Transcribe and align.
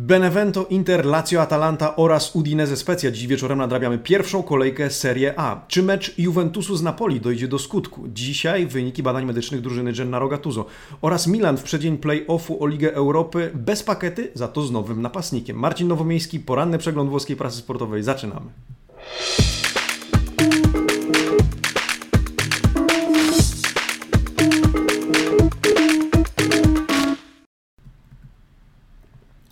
Benevento, 0.00 0.66
Inter, 0.70 1.06
Lazio, 1.06 1.42
Atalanta 1.42 1.96
oraz 1.96 2.36
Udinese 2.36 2.76
Specja. 2.76 3.10
Dziś 3.10 3.26
wieczorem 3.26 3.58
nadrabiamy 3.58 3.98
pierwszą 3.98 4.42
kolejkę 4.42 4.90
Serie 4.90 5.34
A. 5.36 5.64
Czy 5.68 5.82
mecz 5.82 6.18
Juventusu 6.18 6.76
z 6.76 6.82
Napoli 6.82 7.20
dojdzie 7.20 7.48
do 7.48 7.58
skutku? 7.58 8.08
Dzisiaj 8.08 8.66
wyniki 8.66 9.02
badań 9.02 9.24
medycznych 9.24 9.60
drużyny 9.60 9.92
Gennaro 9.92 10.28
Gattuso 10.28 10.66
oraz 11.02 11.26
Milan 11.26 11.56
w 11.56 11.62
przeddzień 11.62 11.98
play-offu 11.98 12.56
o 12.60 12.66
Ligę 12.66 12.94
Europy 12.94 13.50
bez 13.54 13.82
pakety, 13.82 14.30
za 14.34 14.48
to 14.48 14.62
z 14.62 14.70
nowym 14.70 15.02
napastnikiem. 15.02 15.56
Marcin 15.56 15.88
Nowomiejski, 15.88 16.40
poranny 16.40 16.78
przegląd 16.78 17.10
włoskiej 17.10 17.36
prasy 17.36 17.58
sportowej. 17.58 18.02
Zaczynamy. 18.02 18.50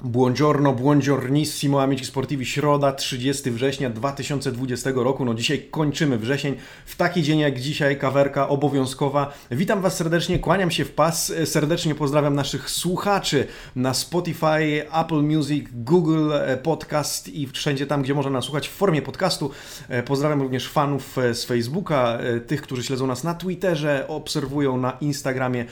Buongiorno, 0.05 0.73
buongiornissimo, 0.73 1.83
amici 1.83 2.05
sportivi, 2.05 2.47
środa, 2.47 2.93
30 2.93 3.51
września 3.51 3.91
2020 3.91 4.91
roku. 4.95 5.25
No 5.25 5.35
dzisiaj 5.35 5.69
kończymy 5.71 6.19
wrzesień. 6.19 6.57
W 6.87 6.97
taki 6.97 7.23
dzień 7.23 7.39
jak 7.39 7.61
dzisiaj, 7.61 7.99
kawerka 7.99 8.49
obowiązkowa. 8.49 9.33
Witam 9.51 9.81
Was 9.81 9.97
serdecznie, 9.97 10.39
kłaniam 10.39 10.71
się 10.71 10.85
w 10.85 10.93
pas. 10.93 11.33
Serdecznie 11.45 11.95
pozdrawiam 11.95 12.35
naszych 12.35 12.71
słuchaczy 12.71 13.47
na 13.77 13.95
Spotify, 13.95 14.91
Apple 15.01 15.23
Music, 15.23 15.67
Google 15.73 16.31
Podcast 16.63 17.29
i 17.29 17.47
wszędzie 17.47 17.87
tam, 17.87 18.03
gdzie 18.03 18.15
można 18.15 18.31
nas 18.31 18.45
słuchać 18.45 18.69
w 18.69 18.73
formie 18.73 19.03
podcastu. 19.03 19.51
Pozdrawiam 20.07 20.43
również 20.43 20.69
fanów 20.69 21.17
z 21.33 21.45
Facebooka, 21.45 22.19
tych, 22.47 22.63
którzy 22.63 22.85
śledzą 22.85 23.07
nas 23.07 23.25
na 23.25 23.35
Twitterze, 23.35 24.05
obserwują 24.09 24.77
na 24.77 24.91
Instagramie. 25.01 25.65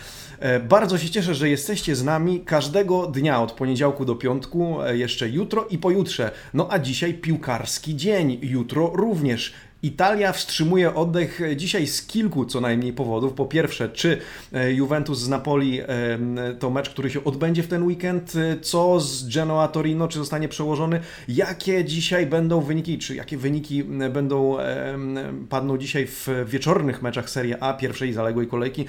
Bardzo 0.68 0.98
się 0.98 1.10
cieszę, 1.10 1.34
że 1.34 1.48
jesteście 1.48 1.96
z 1.96 2.04
nami 2.04 2.40
każdego 2.40 3.06
dnia 3.06 3.42
od 3.42 3.52
poniedziałku 3.52 4.04
do 4.04 4.14
piątku, 4.24 4.82
e, 4.82 4.96
jeszcze 4.96 5.28
jutro 5.28 5.66
i 5.70 5.78
pojutrze. 5.78 6.30
No 6.54 6.66
a 6.70 6.78
dzisiaj 6.78 7.14
piłkarski 7.14 7.96
dzień, 7.96 8.38
jutro 8.42 8.90
również. 8.94 9.52
Italia 9.84 10.32
wstrzymuje 10.32 10.94
oddech 10.94 11.40
dzisiaj 11.56 11.86
z 11.86 12.06
kilku 12.06 12.44
co 12.44 12.60
najmniej 12.60 12.92
powodów. 12.92 13.32
Po 13.32 13.46
pierwsze, 13.46 13.88
czy 13.88 14.18
e, 14.52 14.72
Juventus 14.72 15.18
z 15.18 15.28
Napoli 15.28 15.80
e, 15.80 15.86
to 16.58 16.70
mecz, 16.70 16.90
który 16.90 17.10
się 17.10 17.24
odbędzie 17.24 17.62
w 17.62 17.68
ten 17.68 17.82
weekend? 17.82 18.32
Co 18.62 19.00
z 19.00 19.34
Genoa 19.34 19.68
Torino? 19.68 20.08
Czy 20.08 20.18
zostanie 20.18 20.48
przełożony? 20.48 21.00
Jakie 21.28 21.84
dzisiaj 21.84 22.26
będą 22.26 22.60
wyniki? 22.60 22.98
Czy 22.98 23.14
jakie 23.14 23.36
wyniki 23.36 23.84
będą 23.84 24.56
padną 25.48 25.78
dzisiaj 25.78 26.06
w 26.06 26.28
wieczornych 26.46 27.02
meczach 27.02 27.30
Serie 27.30 27.62
A 27.62 27.72
pierwszej 27.74 28.12
zaległej 28.12 28.46
kolejki 28.46 28.84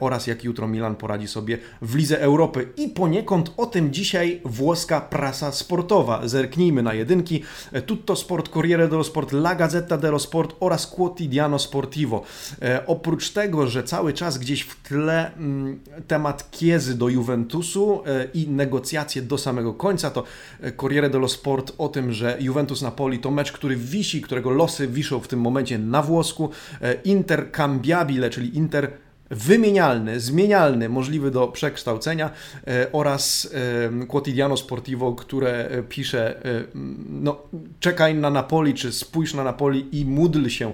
oraz 0.00 0.26
jak 0.26 0.44
jutro 0.44 0.68
Milan 0.68 0.96
poradzi 0.96 1.28
sobie 1.28 1.58
w 1.82 1.94
Lidze 1.94 2.20
Europy? 2.20 2.68
I 2.76 2.88
poniekąd 2.88 3.52
o 3.56 3.66
tym 3.66 3.92
dzisiaj 3.92 4.40
włoska 4.44 5.00
prasa 5.00 5.52
sportowa. 5.52 6.28
Zerknijmy 6.28 6.82
na 6.82 6.94
jedynki. 6.94 7.42
Tutto 7.86 8.16
Sport, 8.16 8.48
Corriere 8.48 8.88
dello 8.88 9.04
Sport, 9.04 9.32
La 9.32 9.54
Gazzetta 9.54 9.96
dello 9.96 10.18
Sport, 10.18 10.39
Sport 10.40 10.56
oraz 10.60 10.86
Quotidiano 10.86 11.58
Sportivo. 11.58 12.22
E, 12.62 12.86
oprócz 12.86 13.30
tego, 13.30 13.66
że 13.66 13.84
cały 13.84 14.12
czas 14.12 14.38
gdzieś 14.38 14.62
w 14.62 14.82
tle 14.82 15.34
mm, 15.34 15.80
temat 16.06 16.50
Kiezy 16.50 16.94
do 16.94 17.08
Juventusu 17.08 18.02
e, 18.06 18.24
i 18.34 18.48
negocjacje 18.48 19.22
do 19.22 19.38
samego 19.38 19.74
końca, 19.74 20.10
to 20.10 20.24
e, 20.60 20.72
Corriere 20.72 21.10
dello 21.10 21.28
Sport 21.28 21.72
o 21.78 21.88
tym, 21.88 22.12
że 22.12 22.36
Juventus 22.40 22.82
Napoli 22.82 23.18
to 23.18 23.30
mecz, 23.30 23.52
który 23.52 23.76
wisi, 23.76 24.22
którego 24.22 24.50
losy 24.50 24.88
wiszą 24.88 25.20
w 25.20 25.28
tym 25.28 25.40
momencie 25.40 25.78
na 25.78 26.02
włosku. 26.02 26.50
E, 26.82 26.94
Inter 26.94 27.52
cambiabile, 27.52 28.30
czyli 28.30 28.56
Inter 28.56 28.90
wymienialny, 29.30 30.20
zmienialny, 30.20 30.88
możliwy 30.88 31.30
do 31.30 31.48
przekształcenia 31.48 32.30
e, 32.66 32.92
oraz 32.92 33.54
e, 34.02 34.06
Quotidiano 34.06 34.56
Sportivo, 34.56 35.12
które 35.12 35.68
e, 35.68 35.82
pisze 35.82 36.42
no, 37.08 37.42
czekaj 37.80 38.14
na 38.14 38.30
Napoli, 38.30 38.74
czy 38.74 38.92
spójrz 38.92 39.34
na 39.34 39.44
Napoli 39.44 40.00
i 40.00 40.04
módl 40.04 40.48
się. 40.48 40.72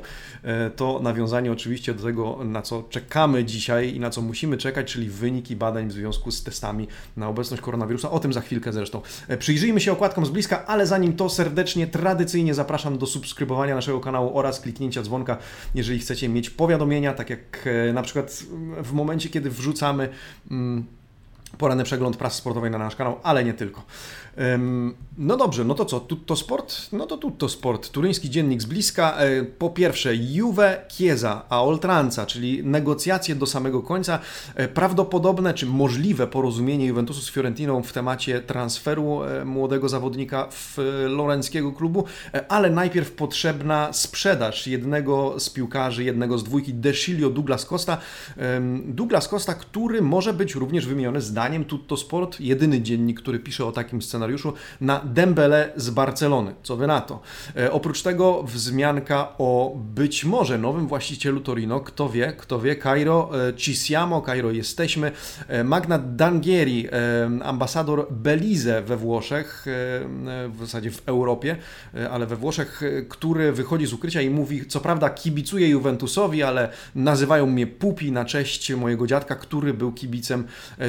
To 0.76 1.00
nawiązanie 1.02 1.52
oczywiście 1.52 1.94
do 1.94 2.02
tego, 2.02 2.38
na 2.44 2.62
co 2.62 2.82
czekamy 2.82 3.44
dzisiaj 3.44 3.94
i 3.94 4.00
na 4.00 4.10
co 4.10 4.22
musimy 4.22 4.56
czekać, 4.56 4.92
czyli 4.92 5.10
wyniki 5.10 5.56
badań 5.56 5.88
w 5.88 5.92
związku 5.92 6.30
z 6.30 6.42
testami 6.42 6.88
na 7.16 7.28
obecność 7.28 7.62
koronawirusa. 7.62 8.10
O 8.10 8.20
tym 8.20 8.32
za 8.32 8.40
chwilkę 8.40 8.72
zresztą. 8.72 9.00
Przyjrzyjmy 9.38 9.80
się 9.80 9.92
okładkom 9.92 10.26
z 10.26 10.30
bliska, 10.30 10.66
ale 10.66 10.86
zanim 10.86 11.16
to 11.16 11.28
serdecznie, 11.28 11.86
tradycyjnie 11.86 12.54
zapraszam 12.54 12.98
do 12.98 13.06
subskrybowania 13.06 13.74
naszego 13.74 14.00
kanału 14.00 14.38
oraz 14.38 14.60
kliknięcia 14.60 15.02
dzwonka, 15.02 15.38
jeżeli 15.74 15.98
chcecie 15.98 16.28
mieć 16.28 16.50
powiadomienia, 16.50 17.12
tak 17.12 17.30
jak 17.30 17.68
na 17.94 18.02
przykład 18.02 18.42
w 18.82 18.92
momencie, 18.92 19.28
kiedy 19.28 19.50
wrzucamy 19.50 20.08
mm, 20.50 20.86
poranny 21.58 21.84
przegląd 21.84 22.16
prasy 22.16 22.38
sportowej 22.38 22.70
na 22.70 22.78
nasz 22.78 22.96
kanał, 22.96 23.18
ale 23.22 23.44
nie 23.44 23.54
tylko. 23.54 23.82
No 25.18 25.36
dobrze, 25.36 25.64
no 25.64 25.74
to 25.74 25.84
co? 25.84 26.00
Tutto 26.00 26.36
Sport? 26.36 26.92
No 26.92 27.06
to 27.06 27.16
Tutto 27.16 27.48
Sport. 27.48 27.90
Turyński 27.90 28.30
dziennik 28.30 28.62
z 28.62 28.64
bliska. 28.64 29.16
E, 29.18 29.44
po 29.44 29.70
pierwsze, 29.70 30.16
Juve, 30.16 30.84
Chiesa, 30.88 31.42
a 31.48 31.62
Oltranza, 31.62 32.26
czyli 32.26 32.64
negocjacje 32.64 33.34
do 33.34 33.46
samego 33.46 33.82
końca. 33.82 34.18
E, 34.54 34.68
prawdopodobne 34.68 35.54
czy 35.54 35.66
możliwe 35.66 36.26
porozumienie 36.26 36.86
Juventusu 36.86 37.20
z 37.20 37.30
Fiorentiną 37.30 37.82
w 37.82 37.92
temacie 37.92 38.40
transferu 38.40 39.22
e, 39.22 39.44
młodego 39.44 39.88
zawodnika 39.88 40.48
w 40.50 40.76
lorenckiego 41.08 41.72
klubu, 41.72 42.04
ale 42.48 42.70
najpierw 42.70 43.12
potrzebna 43.12 43.92
sprzedaż 43.92 44.66
jednego 44.66 45.40
z 45.40 45.50
piłkarzy, 45.50 46.04
jednego 46.04 46.38
z 46.38 46.44
dwójki, 46.44 46.74
Desilio 46.74 47.30
Douglas 47.30 47.66
Costa. 47.66 47.98
Douglas 48.84 49.28
Costa, 49.28 49.54
który 49.54 50.02
może 50.02 50.32
być 50.32 50.54
również 50.54 50.86
wymieniony 50.86 51.20
zdaniem 51.46 51.64
Tutto 51.64 51.96
Sport, 51.96 52.40
jedyny 52.40 52.80
dziennik, 52.80 53.20
który 53.20 53.38
pisze 53.38 53.66
o 53.66 53.72
takim 53.72 54.02
scenariuszu 54.02 54.52
na 54.80 55.00
Dembele 55.04 55.72
z 55.76 55.90
Barcelony. 55.90 56.54
Co 56.62 56.76
wy 56.76 56.86
na 56.86 57.00
to? 57.00 57.20
E, 57.56 57.72
oprócz 57.72 58.02
tego 58.02 58.42
wzmianka 58.42 59.28
o 59.38 59.76
być 59.94 60.24
może 60.24 60.58
nowym 60.58 60.86
właścicielu 60.86 61.40
Torino, 61.40 61.80
kto 61.80 62.08
wie, 62.08 62.32
kto 62.32 62.60
wie, 62.60 62.76
Cairo 62.76 63.30
e, 63.48 63.54
ci 63.54 63.76
siamo, 63.76 64.22
Cairo 64.22 64.50
jesteśmy. 64.50 65.12
E, 65.48 65.64
Magna 65.64 65.98
Dangieri, 65.98 66.88
ambasador 67.42 68.06
Belize 68.10 68.82
we 68.82 68.96
Włoszech, 68.96 69.66
w 70.48 70.56
zasadzie 70.60 70.90
w 70.90 71.02
Europie, 71.06 71.56
ale 72.10 72.26
we 72.26 72.36
Włoszech, 72.36 72.80
który 73.08 73.52
wychodzi 73.52 73.86
z 73.86 73.92
ukrycia 73.92 74.20
i 74.20 74.30
mówi, 74.30 74.66
co 74.66 74.80
prawda 74.80 75.10
kibicuje 75.10 75.68
Juventusowi, 75.68 76.42
ale 76.42 76.68
nazywają 76.94 77.46
mnie 77.46 77.66
Pupi 77.66 78.12
na 78.12 78.24
cześć 78.24 78.74
mojego 78.74 79.06
dziadka, 79.06 79.34
który 79.34 79.74
był 79.74 79.92
kibicem 79.92 80.44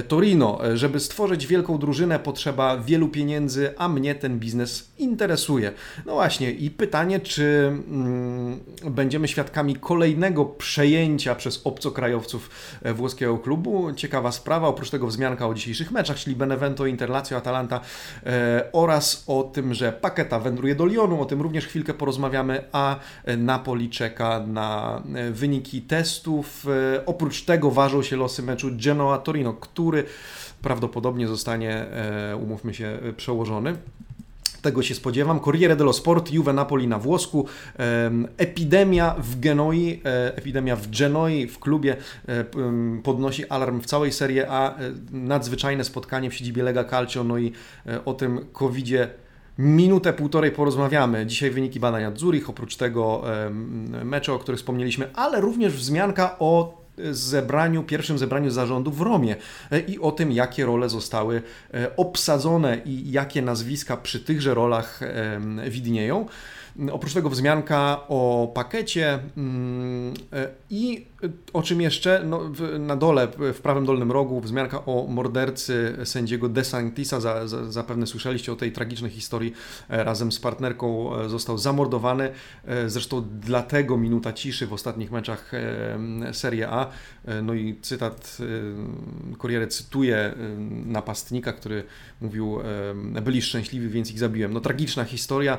Torino. 0.07 0.46
Żeby 0.73 0.99
stworzyć 0.99 1.47
wielką 1.47 1.77
drużynę 1.77 2.19
potrzeba 2.19 2.77
wielu 2.77 3.07
pieniędzy, 3.07 3.73
a 3.77 3.89
mnie 3.89 4.15
ten 4.15 4.39
biznes 4.39 4.91
interesuje. 4.97 5.71
No 6.05 6.13
właśnie, 6.13 6.51
i 6.51 6.71
pytanie, 6.71 7.19
czy 7.19 7.43
mm, 7.87 8.59
będziemy 8.83 9.27
świadkami 9.27 9.75
kolejnego 9.75 10.45
przejęcia 10.45 11.35
przez 11.35 11.61
obcokrajowców 11.63 12.49
e, 12.83 12.93
włoskiego 12.93 13.37
klubu? 13.37 13.93
Ciekawa 13.93 14.31
sprawa, 14.31 14.67
oprócz 14.67 14.89
tego 14.89 15.07
wzmianka 15.07 15.47
o 15.47 15.53
dzisiejszych 15.53 15.91
meczach, 15.91 16.17
czyli 16.17 16.35
Benevento, 16.35 16.85
Interlazio, 16.85 17.37
Atalanta 17.37 17.81
e, 18.25 18.69
oraz 18.71 19.23
o 19.27 19.43
tym, 19.43 19.73
że 19.73 19.91
Paketa 19.91 20.39
wędruje 20.39 20.75
do 20.75 20.85
Lyonu, 20.85 21.21
o 21.21 21.25
tym 21.25 21.41
również 21.41 21.67
chwilkę 21.67 21.93
porozmawiamy, 21.93 22.63
a 22.71 22.99
Napoli 23.37 23.89
czeka 23.89 24.43
na 24.47 25.01
e, 25.15 25.31
wyniki 25.31 25.81
testów. 25.81 26.65
E, 26.95 27.05
oprócz 27.05 27.41
tego 27.41 27.71
ważą 27.71 28.01
się 28.01 28.15
losy 28.15 28.43
meczu 28.43 28.67
Genoa-Torino, 28.71 29.53
który 29.53 30.03
prawdopodobnie 30.61 31.27
zostanie, 31.27 31.71
e, 31.71 32.35
umówmy 32.35 32.73
się, 32.73 32.99
przełożony. 33.17 33.75
Tego 34.61 34.83
się 34.83 34.95
spodziewam. 34.95 35.39
Corriere 35.39 35.75
dello 35.75 35.93
Sport, 35.93 36.31
Juve 36.31 36.53
Napoli 36.53 36.87
na 36.87 36.99
włosku, 36.99 37.45
epidemia 38.37 39.15
w 39.19 39.39
Genoi, 39.39 40.01
e, 40.05 40.35
epidemia 40.35 40.75
w 40.75 40.89
Genoi, 40.89 41.47
w 41.47 41.59
klubie 41.59 41.97
e, 42.27 42.45
podnosi 43.03 43.49
alarm 43.49 43.81
w 43.81 43.85
całej 43.85 44.11
serii 44.11 44.41
A. 44.41 44.75
Nadzwyczajne 45.11 45.83
spotkanie 45.83 46.29
w 46.29 46.33
siedzibie 46.33 46.63
Lega 46.63 46.83
Calcio, 46.83 47.23
no 47.23 47.37
i 47.37 47.51
o 48.05 48.13
tym 48.13 48.45
covidzie 48.53 49.09
minutę, 49.57 50.13
półtorej 50.13 50.51
porozmawiamy. 50.51 51.25
Dzisiaj 51.25 51.51
wyniki 51.51 51.79
badania 51.79 52.11
Zurich, 52.15 52.49
oprócz 52.49 52.75
tego 52.75 53.23
mecze, 54.03 54.33
o 54.33 54.39
których 54.39 54.59
wspomnieliśmy, 54.59 55.09
ale 55.15 55.41
również 55.41 55.73
wzmianka 55.73 56.35
o 56.39 56.81
zebraniu, 57.11 57.83
pierwszym 57.83 58.17
zebraniu 58.17 58.51
zarządu 58.51 58.91
w 58.91 59.01
Romie 59.01 59.35
e, 59.71 59.79
i 59.79 59.99
o 59.99 60.11
tym, 60.11 60.31
jakie 60.31 60.65
role 60.65 60.89
zostały 60.89 61.41
e, 61.73 61.95
obsadzone 61.95 62.81
i 62.85 63.11
jakie 63.11 63.41
nazwiska 63.41 63.97
przy 63.97 64.19
tychże 64.19 64.53
rolach 64.53 64.99
widnieją. 65.69 66.25
Oprócz 66.91 67.13
tego 67.13 67.29
wzmianka 67.29 67.99
o 68.07 68.51
pakiecie 68.55 69.19
mm, 69.37 70.13
i 70.69 71.05
o 71.53 71.63
czym 71.63 71.81
jeszcze? 71.81 72.23
No, 72.25 72.51
na 72.79 72.95
dole, 72.95 73.27
w 73.53 73.61
prawym 73.61 73.85
dolnym 73.85 74.11
rogu, 74.11 74.41
wzmianka 74.41 74.85
o 74.85 75.07
mordercy 75.09 75.97
sędziego 76.03 76.49
DeSantisa. 76.49 77.19
Za, 77.19 77.47
za, 77.47 77.71
zapewne 77.71 78.07
słyszeliście 78.07 78.53
o 78.53 78.55
tej 78.55 78.71
tragicznej 78.71 79.11
historii. 79.11 79.53
Razem 79.89 80.31
z 80.31 80.39
partnerką 80.39 81.11
został 81.27 81.57
zamordowany. 81.57 82.31
Zresztą 82.87 83.27
dlatego 83.41 83.97
minuta 83.97 84.33
ciszy 84.33 84.67
w 84.67 84.73
ostatnich 84.73 85.11
meczach 85.11 85.51
Serie 86.31 86.69
A. 86.69 86.87
No 87.43 87.53
i 87.53 87.75
cytat, 87.81 88.37
Corriere 89.41 89.67
cytuje 89.67 90.33
napastnika, 90.85 91.53
który 91.53 91.83
mówił, 92.21 92.59
byli 93.21 93.41
szczęśliwi, 93.41 93.89
więc 93.89 94.11
ich 94.11 94.19
zabiłem. 94.19 94.53
No 94.53 94.59
tragiczna 94.59 95.03
historia. 95.03 95.57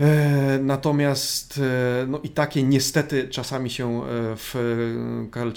E, 0.00 0.58
natomiast 0.62 1.60
e, 2.02 2.06
no 2.06 2.20
i 2.22 2.28
takie 2.28 2.62
niestety 2.62 3.28
czasami 3.28 3.70
się 3.70 4.02
e, 4.02 4.06
w, 4.36 4.54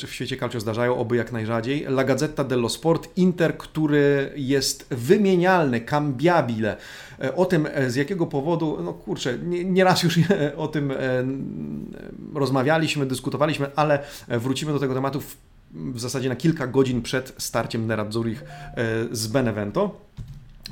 w 0.07 0.13
świecie 0.13 0.37
calcio 0.37 0.59
zdarzają, 0.59 0.97
oby 0.97 1.15
jak 1.15 1.31
najrzadziej. 1.31 1.85
La 1.85 2.03
Gazzetta 2.03 2.43
dello 2.43 2.69
Sport, 2.69 3.17
Inter, 3.17 3.57
który 3.57 4.33
jest 4.35 4.87
wymienialny, 4.89 5.81
cambiabile. 5.81 6.77
O 7.35 7.45
tym 7.45 7.67
z 7.87 7.95
jakiego 7.95 8.27
powodu, 8.27 8.77
no 8.83 8.93
kurczę, 8.93 9.37
nieraz 9.65 10.03
nie 10.03 10.09
już 10.09 10.19
o 10.57 10.67
tym 10.67 10.93
rozmawialiśmy, 12.33 13.05
dyskutowaliśmy, 13.05 13.67
ale 13.75 13.99
wrócimy 14.27 14.73
do 14.73 14.79
tego 14.79 14.93
tematu 14.93 15.21
w, 15.21 15.37
w 15.71 15.99
zasadzie 15.99 16.29
na 16.29 16.35
kilka 16.35 16.67
godzin 16.67 17.01
przed 17.01 17.33
starciem 17.37 17.87
Nerazzurich 17.87 18.43
z 19.11 19.27
Benevento. 19.27 19.95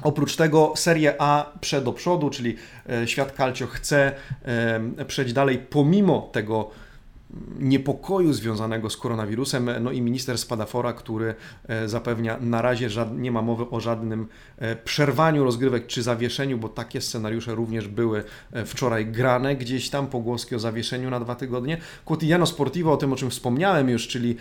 Oprócz 0.03 0.35
tego 0.35 0.73
Serie 0.75 1.15
A 1.19 1.51
przed 1.61 1.83
do 1.83 1.93
przodu, 1.93 2.29
czyli 2.29 2.55
e, 2.89 3.07
świat 3.07 3.31
Calcio 3.37 3.67
chce 3.67 4.11
przejść 5.07 5.33
dalej 5.33 5.57
pomimo 5.57 6.29
tego 6.31 6.71
niepokoju 7.59 8.33
związanego 8.33 8.89
z 8.89 8.97
koronawirusem, 8.97 9.69
no 9.81 9.91
i 9.91 10.01
minister 10.01 10.37
Spadafora, 10.37 10.93
który 10.93 11.35
e, 11.67 11.87
zapewnia 11.87 12.37
na 12.41 12.61
razie 12.61 12.89
nie 13.17 13.31
ma 13.31 13.41
mowy 13.41 13.69
o 13.69 13.79
żadnym 13.79 14.27
e, 14.57 14.75
przerwaniu 14.75 15.43
rozgrywek 15.43 15.87
czy 15.87 16.03
zawieszeniu, 16.03 16.57
bo 16.57 16.69
takie 16.69 17.01
scenariusze 17.01 17.55
również 17.55 17.87
były 17.87 18.23
e, 18.51 18.65
wczoraj 18.65 19.05
grane, 19.05 19.55
gdzieś 19.55 19.89
tam 19.89 20.07
pogłoski 20.07 20.55
o 20.55 20.59
zawieszeniu 20.59 21.09
na 21.09 21.19
dwa 21.19 21.35
tygodnie. 21.35 21.77
Quotidiano 22.05 22.45
Sportivo, 22.45 22.93
o 22.93 22.97
tym 22.97 23.13
o 23.13 23.15
czym 23.15 23.29
wspomniałem 23.29 23.89
już, 23.89 24.07
czyli 24.07 24.35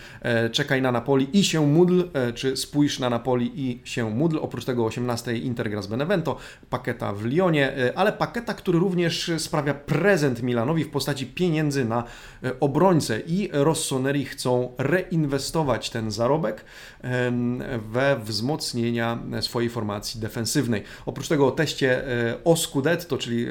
czekaj 0.51 0.81
na 0.81 0.91
Napoli 0.91 1.39
i 1.39 1.43
się 1.43 1.67
módl, 1.67 2.03
czy 2.35 2.57
spójrz 2.57 2.99
na 2.99 3.09
Napoli 3.09 3.51
i 3.55 3.81
się 3.83 4.09
módl. 4.09 4.37
Oprócz 4.41 4.65
tego 4.65 4.85
18 4.85 5.37
Inter 5.37 5.69
gra 5.69 5.81
z 5.81 5.87
Benevento, 5.87 6.37
paketa 6.69 7.13
w 7.13 7.25
Lyonie, 7.25 7.73
ale 7.95 8.13
paketa, 8.13 8.53
który 8.53 8.79
również 8.79 9.31
sprawia 9.37 9.73
prezent 9.73 10.43
Milanowi 10.43 10.83
w 10.83 10.89
postaci 10.89 11.25
pieniędzy 11.25 11.85
na 11.85 12.03
obronę 12.59 12.78
obrońcę 12.79 13.19
i 13.19 13.49
Rossoneri 13.53 14.25
chcą 14.25 14.73
reinwestować 14.77 15.89
ten 15.89 16.11
zarobek 16.11 16.65
we 17.91 18.19
wzmocnienia 18.23 19.19
swojej 19.41 19.69
formacji 19.69 20.21
defensywnej. 20.21 20.83
Oprócz 21.05 21.27
tego 21.27 21.47
o 21.47 21.51
teście 21.51 22.07
e, 22.07 22.43
o 22.43 22.55
Scudetto, 22.55 23.17
czyli 23.17 23.43
e, 23.43 23.49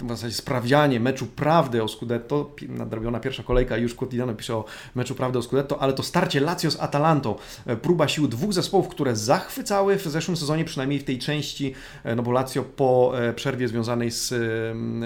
w 0.00 0.08
zasadzie 0.08 0.34
sprawdzianie 0.34 1.00
meczu 1.00 1.26
prawdy 1.26 1.82
o 1.82 1.88
Scudetto, 1.88 2.54
nadrobiona 2.68 3.20
pierwsza 3.20 3.42
kolejka, 3.42 3.76
już 3.76 3.94
Quotidiano 3.94 4.34
pisze 4.34 4.56
o 4.56 4.64
meczu 4.94 5.14
prawdy 5.14 5.38
o 5.38 5.42
Scudetto, 5.42 5.82
ale 5.82 5.92
to 5.92 6.02
starcie 6.02 6.40
Lazio 6.40 6.70
z 6.70 6.80
Atalantą, 6.80 7.34
e, 7.66 7.76
próba 7.76 8.08
sił 8.08 8.28
dwóch 8.28 8.52
zespołów, 8.52 8.88
które 8.88 9.16
zachwycały 9.16 9.96
w 9.96 10.04
zeszłym 10.04 10.36
sezonie, 10.36 10.64
przynajmniej 10.64 11.00
w 11.00 11.04
tej 11.04 11.18
części, 11.18 11.74
no 12.16 12.22
bo 12.22 12.32
Lazio 12.32 12.62
po 12.62 13.12
przerwie 13.36 13.68
związanej 13.68 14.10
z 14.10 14.34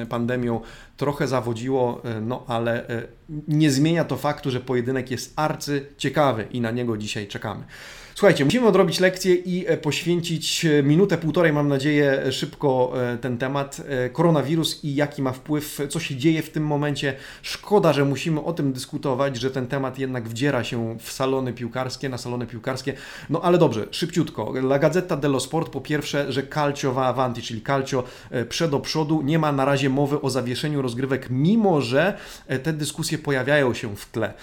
pandemią 0.09 0.61
trochę 1.03 1.29
zawodziło, 1.29 2.01
e, 2.05 2.21
no 2.21 2.45
ale 2.47 2.89
e, 2.89 3.03
nie 3.49 3.71
zmienia 3.71 4.05
to 4.05 4.17
faktu, 4.17 4.51
że 4.51 4.61
pojedynek 4.61 5.11
jest 5.11 5.33
arcy 5.37 5.87
ciekawy 5.99 6.47
i 6.51 6.61
na 6.61 6.71
niego 6.71 6.97
dzisiaj 6.97 7.29
czekamy. 7.29 7.65
Słuchajcie, 8.15 8.45
musimy 8.45 8.67
odrobić 8.67 9.01
lekcję 9.01 9.35
i 9.35 9.65
e, 9.69 9.77
poświęcić 9.77 10.65
e, 10.65 10.83
minutę, 10.83 11.19
półtorej, 11.19 11.53
mam 11.53 11.69
nadzieję, 11.69 12.23
e, 12.27 12.33
szybko 12.33 12.93
ten 13.21 13.39
temat. 13.39 13.83
Koronawirus 14.13 14.85
i 14.85 14.95
jaki 14.95 15.23
ma 15.23 15.33
wpływ, 15.33 15.81
co 15.89 16.01
się 16.01 16.17
dzieje 16.17 16.43
w 16.43 16.51
tym 16.51 16.67
momencie. 16.67 17.15
Szkoda, 17.43 17.93
że 17.93 18.05
musimy 18.05 18.43
o 18.45 18.53
tym 18.53 18.73
dyskutować, 18.73 19.37
że 19.37 19.51
ten 19.51 19.67
temat 19.67 19.99
jednak 19.99 20.29
wdziera 20.29 20.65
się 20.65 20.99
w 20.99 21.13
salony 21.13 21.53
piłkarskie, 21.53 22.09
na 22.09 22.19
salony 22.19 22.47
piłkarskie. 22.47 22.95
No 23.31 23.41
ale 23.41 23.59
dobrze, 23.59 23.87
szybciutko. 23.91 24.53
La 24.57 24.79
Gazzetta 24.79 25.17
dello 25.17 25.41
Sport 25.41 25.69
po 25.69 25.81
pierwsze, 25.81 26.33
że 26.33 26.43
Calcio 26.43 26.93
va 26.93 27.07
avanti, 27.07 27.43
czyli 27.43 27.63
Calcio 27.63 28.05
przed 28.49 28.71
do 28.71 28.81
przodu. 28.81 29.23
Nie 29.23 29.39
ma 29.39 29.53
na 29.53 29.65
razie 29.65 29.91
mowy 29.91 30.21
o 30.21 30.31
zawieszeniu 30.31 30.83
rozgrywek, 30.83 31.27
mimo 31.31 31.81
że 31.81 32.19
te 32.63 32.73
dyskusje 32.73 33.19
pojawiają 33.19 33.75
się 33.75 33.97
w 33.97 34.07
tle. 34.11 34.35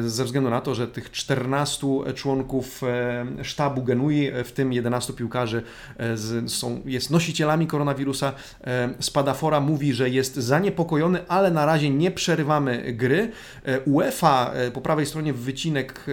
Ze 0.00 0.24
względu 0.24 0.50
na 0.50 0.60
to, 0.60 0.74
że 0.74 0.88
tych 0.88 1.10
14 1.10 1.86
członków 2.14 2.82
sztabu 3.42 3.82
Genui, 3.82 4.30
w 4.44 4.52
tym 4.52 4.72
11 4.72 5.12
piłkarzy 5.12 5.62
e, 5.98 6.48
są, 6.48 6.82
jest 6.84 7.10
nosicielami 7.10 7.66
koronawirusa. 7.66 8.32
E, 8.64 8.94
Spadafora 9.00 9.60
mówi, 9.60 9.92
że 9.92 10.10
jest 10.10 10.34
zaniepokojony, 10.34 11.28
ale 11.28 11.50
na 11.50 11.66
razie 11.66 11.90
nie 11.90 12.10
przerywamy 12.10 12.92
gry. 12.92 13.30
E, 13.64 13.80
UEFA 13.80 14.52
po 14.72 14.80
prawej 14.80 15.06
stronie 15.06 15.32
wycinek 15.32 16.06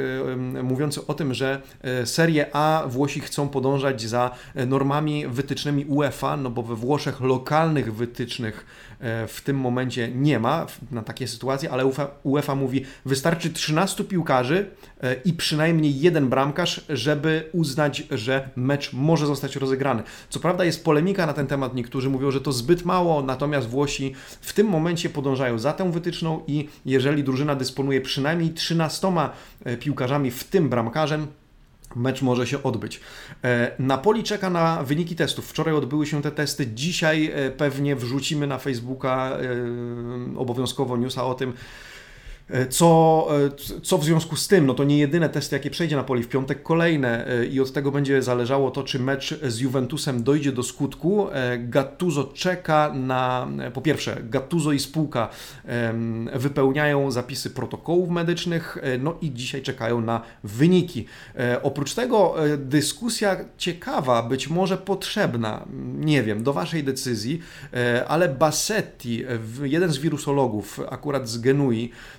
mówiący 0.63 1.07
o 1.07 1.13
tym, 1.13 1.33
że 1.33 1.61
Serie 2.05 2.55
A 2.55 2.83
Włosi 2.87 3.19
chcą 3.19 3.49
podążać 3.49 4.01
za 4.01 4.31
normami 4.67 5.27
wytycznymi 5.27 5.85
UEFA, 5.85 6.37
no 6.37 6.49
bo 6.49 6.63
we 6.63 6.75
Włoszech 6.75 7.21
lokalnych 7.21 7.95
wytycznych 7.95 8.65
w 9.27 9.41
tym 9.43 9.57
momencie 9.57 10.11
nie 10.11 10.39
ma 10.39 10.65
na 10.91 11.01
takie 11.01 11.27
sytuacje, 11.27 11.71
ale 11.71 11.85
UEFA, 11.85 12.07
UEFA 12.23 12.55
mówi, 12.55 12.85
wystarczy 13.05 13.49
13 13.49 14.03
piłkarzy 14.03 14.71
i 15.25 15.33
przynajmniej 15.33 15.99
jeden 15.99 16.29
bramkarz, 16.29 16.85
żeby 16.89 17.49
uznać, 17.53 18.03
że 18.11 18.49
mecz 18.55 18.93
może 18.93 19.25
zostać 19.25 19.55
rozegrany. 19.55 20.03
Co 20.29 20.39
prawda 20.39 20.65
jest 20.65 20.83
polemika 20.83 21.25
na 21.25 21.33
ten 21.33 21.47
temat, 21.47 21.75
niektórzy 21.75 22.09
mówią, 22.09 22.31
że 22.31 22.41
to 22.41 22.51
zbyt 22.51 22.85
mało, 22.85 23.21
natomiast 23.21 23.67
Włosi 23.67 24.13
w 24.41 24.53
tym 24.53 24.67
momencie 24.67 25.09
podążają 25.09 25.59
za 25.59 25.73
tą 25.73 25.91
wytyczną 25.91 26.43
i 26.47 26.69
jeżeli 26.85 27.23
drużyna 27.23 27.55
dysponuje 27.55 28.01
przynajmniej 28.01 28.49
13 28.49 29.07
e, 29.65 29.77
piłkarzami, 29.77 30.31
w 30.31 30.43
tym 30.43 30.69
bramkarzem, 30.69 31.27
mecz 31.95 32.21
może 32.21 32.47
się 32.47 32.63
odbyć. 32.63 33.01
E, 33.43 33.71
Napoli 33.79 34.23
czeka 34.23 34.49
na 34.49 34.83
wyniki 34.83 35.15
testów. 35.15 35.49
Wczoraj 35.49 35.73
odbyły 35.73 36.05
się 36.05 36.21
te 36.21 36.31
testy, 36.31 36.67
dzisiaj 36.67 37.31
e, 37.33 37.51
pewnie 37.51 37.95
wrzucimy 37.95 38.47
na 38.47 38.57
Facebooka 38.57 39.37
obowiązkowo 40.35 40.97
newsa 40.97 41.25
o 41.25 41.33
tym, 41.33 41.53
E, 41.53 41.88
co, 42.69 43.27
e, 43.45 43.81
co 43.81 43.97
w 43.97 44.03
związku 44.03 44.35
z 44.35 44.47
tym? 44.47 44.65
No 44.65 44.73
to 44.73 44.83
nie 44.83 44.97
jedyne 44.97 45.29
testy, 45.29 45.55
jakie 45.55 45.69
przejdzie 45.69 45.95
na 45.95 46.03
poli 46.03 46.23
w 46.23 46.27
piątek, 46.27 46.63
kolejne 46.63 47.27
e, 47.27 47.45
i 47.45 47.59
od 47.59 47.73
tego 47.73 47.91
będzie 47.91 48.21
zależało 48.21 48.71
to, 48.71 48.83
czy 48.83 48.99
mecz 48.99 49.39
z 49.41 49.59
Juventusem 49.59 50.23
dojdzie 50.23 50.51
do 50.51 50.63
skutku. 50.63 51.27
Gattuso 51.59 52.23
czeka 52.23 52.91
na, 52.93 53.47
po 53.73 53.81
pierwsze, 53.81 54.17
Gattuso 54.23 54.71
i 54.71 54.79
spółka 54.79 55.29
wypełniają 56.35 57.11
zapisy 57.11 57.49
protokołów 57.49 58.09
medycznych, 58.09 58.77
no 58.99 59.17
i 59.21 59.33
dzisiaj 59.33 59.61
czekają 59.61 60.01
na 60.01 60.21
wyniki. 60.43 61.05
Oprócz 61.63 61.93
tego 61.93 62.35
dyskusja 62.57 63.37
ciekawa, 63.57 64.23
być 64.23 64.49
może 64.49 64.77
potrzebna, 64.77 65.65
nie 65.95 66.23
wiem, 66.23 66.43
do 66.43 66.53
Waszej 66.53 66.83
decyzji, 66.83 67.41
ale 68.07 68.29
Bassetti, 68.29 69.23
jeden 69.63 69.91
z 69.91 69.97
wirusologów, 69.97 70.79
akurat 70.89 71.29
z 71.29 71.37
Genui, 71.37 71.91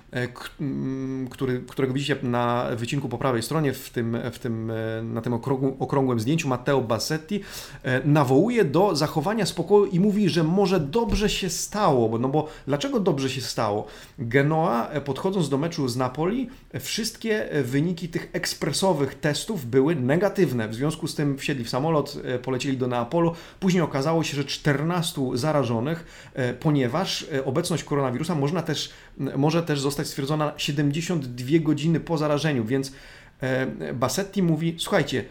który, 1.29 1.59
którego 1.67 1.93
widzicie 1.93 2.15
na 2.23 2.67
wycinku 2.75 3.09
po 3.09 3.17
prawej 3.17 3.43
stronie 3.43 3.73
w 3.73 3.89
tym, 3.89 4.17
w 4.31 4.39
tym, 4.39 4.71
e, 4.71 5.03
na 5.03 5.21
tym 5.21 5.33
okrągłym 5.79 6.19
zdjęciu, 6.19 6.47
Matteo 6.47 6.81
Bassetti, 6.81 7.41
e, 7.83 8.01
nawołuje 8.07 8.65
do 8.65 8.95
zachowania 8.95 9.45
spokoju 9.45 9.85
i 9.85 9.99
mówi, 9.99 10.29
że 10.29 10.43
może 10.43 10.79
dobrze 10.79 11.29
się 11.29 11.49
stało, 11.49 12.19
no 12.19 12.29
bo 12.29 12.47
dlaczego 12.67 12.99
dobrze 12.99 13.29
się 13.29 13.41
stało? 13.41 13.87
Genoa, 14.19 14.89
podchodząc 15.05 15.49
do 15.49 15.57
meczu 15.57 15.87
z 15.87 15.97
Napoli, 15.97 16.49
wszystkie 16.79 17.49
wyniki 17.63 18.09
tych 18.09 18.29
ekspresowych 18.33 19.15
testów 19.15 19.65
były 19.65 19.95
negatywne. 19.95 20.67
W 20.67 20.75
związku 20.75 21.07
z 21.07 21.15
tym 21.15 21.37
wsiedli 21.37 21.63
w 21.63 21.69
samolot, 21.69 22.17
polecieli 22.43 22.77
do 22.77 22.87
Neapolu. 22.87 23.35
Później 23.59 23.83
okazało 23.83 24.23
się, 24.23 24.37
że 24.37 24.45
14 24.45 25.21
zarażonych, 25.33 26.31
ponieważ 26.59 27.25
obecność 27.45 27.83
koronawirusa 27.83 28.35
można 28.35 28.61
też, 28.61 28.89
może 29.17 29.63
też 29.63 29.79
zostać 29.79 30.07
stwierdzona 30.07 30.53
72 30.57 31.59
godziny 31.59 31.99
po 31.99 32.17
zarażeniu, 32.17 32.65
więc 32.65 32.93
e, 33.41 33.93
Bassetti 33.93 34.43
mówi, 34.43 34.75
słuchajcie, 34.77 35.25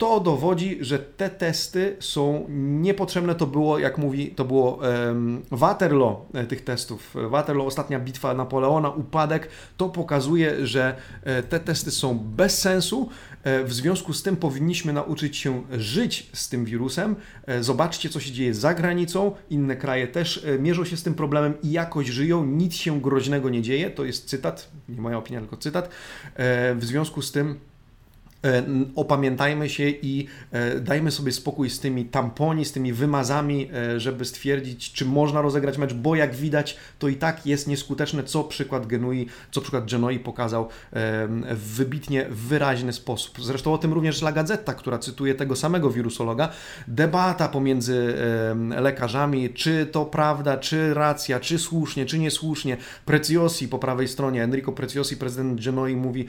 to 0.00 0.20
dowodzi, 0.20 0.78
że 0.80 0.98
te 0.98 1.30
testy 1.30 1.96
są 2.00 2.46
niepotrzebne. 2.48 3.34
To 3.34 3.46
było, 3.46 3.78
jak 3.78 3.98
mówi, 3.98 4.30
to 4.30 4.44
było 4.44 4.74
um, 4.74 5.42
Waterloo 5.50 6.26
e, 6.34 6.46
tych 6.46 6.64
testów. 6.64 7.14
Waterloo, 7.30 7.66
ostatnia 7.66 8.00
bitwa 8.00 8.34
Napoleona, 8.34 8.90
upadek. 8.90 9.48
To 9.76 9.88
pokazuje, 9.88 10.66
że 10.66 10.96
e, 11.24 11.42
te 11.42 11.60
testy 11.60 11.90
są 11.90 12.18
bez 12.18 12.58
sensu. 12.58 13.08
E, 13.42 13.64
w 13.64 13.72
związku 13.72 14.12
z 14.12 14.22
tym 14.22 14.36
powinniśmy 14.36 14.92
nauczyć 14.92 15.36
się 15.36 15.62
żyć 15.72 16.30
z 16.32 16.48
tym 16.48 16.64
wirusem. 16.64 17.16
Zobaczcie, 17.60 18.08
co 18.08 18.20
się 18.20 18.32
dzieje 18.32 18.54
za 18.54 18.74
granicą. 18.74 19.34
Inne 19.50 19.76
kraje 19.76 20.06
też 20.06 20.46
mierzą 20.58 20.84
się 20.84 20.96
z 20.96 21.02
tym 21.02 21.14
problemem 21.14 21.54
i 21.62 21.70
jakoś 21.70 22.06
żyją. 22.06 22.46
Nic 22.46 22.74
się 22.74 23.00
groźnego 23.00 23.50
nie 23.50 23.62
dzieje. 23.62 23.90
To 23.90 24.04
jest 24.04 24.28
cytat, 24.28 24.70
nie 24.88 25.00
moja 25.00 25.18
opinia, 25.18 25.40
tylko 25.40 25.56
cytat. 25.56 25.90
W 26.76 26.80
związku 26.80 27.22
z 27.22 27.32
tym 27.32 27.69
opamiętajmy 28.96 29.68
się 29.68 29.88
i 29.88 30.26
e, 30.52 30.80
dajmy 30.80 31.10
sobie 31.10 31.32
spokój 31.32 31.70
z 31.70 31.80
tymi 31.80 32.04
tamponi, 32.04 32.64
z 32.64 32.72
tymi 32.72 32.92
wymazami, 32.92 33.68
e, 33.74 34.00
żeby 34.00 34.24
stwierdzić, 34.24 34.92
czy 34.92 35.04
można 35.04 35.42
rozegrać 35.42 35.78
mecz, 35.78 35.94
bo 35.94 36.16
jak 36.16 36.34
widać, 36.34 36.76
to 36.98 37.08
i 37.08 37.16
tak 37.16 37.46
jest 37.46 37.66
nieskuteczne, 37.66 38.24
co 38.24 38.44
przykład 38.44 38.86
Genui, 38.86 39.26
co 39.50 39.60
przykład 39.60 39.90
Genoi 39.90 40.18
pokazał 40.18 40.68
w 41.50 41.74
wybitnie 41.80 42.26
wyraźny 42.30 42.92
sposób. 42.92 43.40
Zresztą 43.40 43.72
o 43.72 43.78
tym 43.78 43.92
również 43.92 44.22
La 44.22 44.32
Gazzetta, 44.32 44.74
która 44.74 44.98
cytuje 44.98 45.34
tego 45.34 45.56
samego 45.56 45.90
wirusologa. 45.90 46.48
Debata 46.88 47.48
pomiędzy 47.48 48.14
lekarzami, 48.76 49.50
czy 49.50 49.86
to 49.86 50.04
prawda, 50.04 50.56
czy 50.56 50.94
racja, 50.94 51.40
czy 51.40 51.58
słusznie, 51.58 52.06
czy 52.06 52.18
niesłusznie. 52.18 52.76
Preciosi 53.04 53.68
po 53.68 53.78
prawej 53.78 54.08
stronie, 54.08 54.44
Enrico 54.44 54.72
Preciosi, 54.72 55.16
prezydent 55.16 55.64
Genoi 55.64 55.96
mówi, 55.96 56.26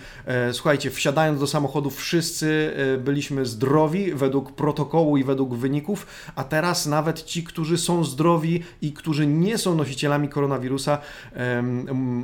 słuchajcie, 0.51 0.91
wsiadając 0.91 1.39
do 1.39 1.47
samochodów 1.47 2.00
wszyscy 2.01 2.73
e, 2.75 2.97
byliśmy 2.97 3.45
zdrowi 3.45 4.13
według 4.13 4.51
protokołu 4.51 5.17
i 5.17 5.23
według 5.23 5.55
wyników, 5.55 6.07
a 6.35 6.43
teraz 6.43 6.85
nawet 6.85 7.23
ci, 7.23 7.43
którzy 7.43 7.77
są 7.77 8.03
zdrowi 8.03 8.63
i 8.81 8.93
którzy 8.93 9.27
nie 9.27 9.57
są 9.57 9.75
nosicielami 9.75 10.29
koronawirusa, 10.29 10.97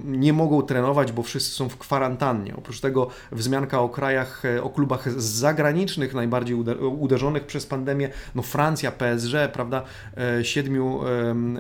nie 0.06 0.34
mogą 0.34 0.62
trenować, 0.62 1.12
bo 1.12 1.24
wszyscy 1.24 1.52
są 1.52 1.70
w 1.70 1.78
kwarantannie. 1.78 2.56
Oprócz 2.56 2.80
tego 2.80 3.10
wzmianka 3.32 3.82
o 3.82 3.90
krajach, 3.90 4.46
e, 4.46 4.64
o 4.64 4.70
klubach 4.70 5.22
zagranicznych 5.22 6.14
najbardziej 6.14 6.56
uderzonych 7.00 7.46
przez 7.46 7.66
pandemię, 7.66 8.10
no 8.36 8.42
Francja, 8.42 8.92
PSG, 8.92 9.34
prawda, 9.54 9.84
e, 10.18 10.46
siedmiu, 10.46 11.02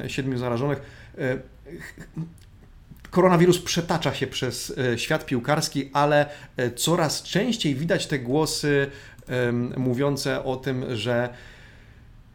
siedmiu 0.08 0.38
zarażonych 0.38 0.82
koronawirus 3.12 3.60
przetacza 3.60 4.14
się 4.14 4.28
przez 4.28 4.74
e, 4.78 4.98
świat 4.98 5.26
piłkarski, 5.26 5.90
ale 5.94 6.30
e, 6.58 6.72
coraz 6.72 7.24
częściej 7.24 7.76
widać 7.76 8.08
te 8.08 8.20
głosy 8.20 8.92
mówiące 9.78 10.44
o 10.44 10.56
tym, 10.56 10.96
że 10.96 11.30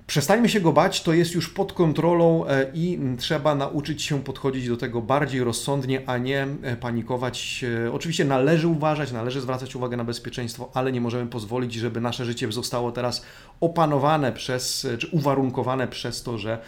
Przestańmy 0.06 0.48
się 0.48 0.60
go 0.60 0.72
bać, 0.72 1.02
to 1.02 1.12
jest 1.12 1.34
już 1.34 1.48
pod 1.48 1.72
kontrolą 1.72 2.46
e, 2.46 2.66
i 2.74 2.98
trzeba 3.18 3.54
nauczyć 3.54 4.02
się 4.02 4.22
podchodzić 4.22 4.68
do 4.68 4.76
tego 4.76 5.02
bardziej 5.02 5.44
rozsądnie, 5.44 6.02
a 6.06 6.18
nie 6.18 6.46
panikować. 6.80 7.64
Oczywiście 7.92 8.24
należy 8.24 8.68
uważać, 8.68 9.12
należy 9.12 9.40
zwracać 9.40 9.76
uwagę 9.76 9.96
na 9.96 10.04
bezpieczeństwo, 10.04 10.70
ale 10.74 10.92
nie 10.92 11.00
możemy 11.00 11.30
pozwolić, 11.30 11.74
żeby 11.74 12.00
nasze 12.00 12.24
życie 12.24 12.52
zostało 12.52 12.92
teraz 12.92 13.24
opanowane 13.60 14.32
przez, 14.32 14.86
czy 14.98 15.06
uwarunkowane 15.06 15.88
przez 15.88 16.22
to, 16.22 16.38
że 16.38 16.58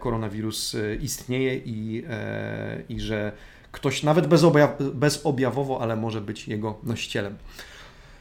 koronawirus 0.00 0.76
istnieje 1.00 1.56
i, 1.56 2.04
i 2.88 3.00
że 3.00 3.32
ktoś 3.72 4.02
nawet 4.02 4.26
bezobjaw, 4.26 4.76
bezobjawowo, 4.94 5.80
ale 5.80 5.96
może 5.96 6.20
być 6.20 6.48
jego 6.48 6.78
nosicielem. 6.82 7.36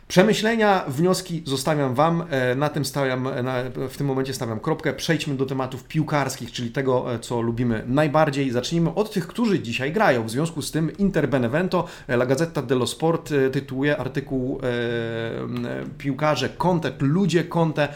Przemyślenia, 0.08 0.86
wnioski 0.88 1.44
zostawiam 1.46 1.96
Wam. 1.96 2.24
E, 2.30 2.56
na 2.56 2.70
tym 2.70 2.86
stawiam, 2.86 3.24
na, 3.44 3.64
w 3.90 3.98
tym 3.98 4.08
momencie 4.08 4.34
stawiam 4.34 4.60
kropkę. 4.60 4.94
Przejdźmy 4.94 5.36
do 5.36 5.46
tematów 5.46 5.84
piłkarskich, 5.84 6.52
czyli 6.52 6.72
tego, 6.72 7.14
e, 7.14 7.20
co 7.20 7.42
lubimy 7.42 7.84
najbardziej. 7.88 8.52
Zacznijmy 8.52 8.94
od 8.94 9.12
tych, 9.12 9.28
którzy 9.28 9.60
dzisiaj 9.60 9.92
grają. 9.92 10.24
W 10.24 10.30
związku 10.30 10.62
z 10.62 10.72
tym 10.72 10.98
Inter 10.98 11.30
Benevento, 11.30 11.88
e, 12.08 12.14
La 12.14 12.26
Gazzetta 12.26 12.62
dello 12.62 12.88
Sport 12.88 13.34
tytułuje 13.52 13.98
artykuł 13.98 14.60
e, 14.64 14.68
piłkarze 15.98 16.50
Conte, 16.50 16.92
ludzie 17.00 17.44
Conte, 17.44 17.88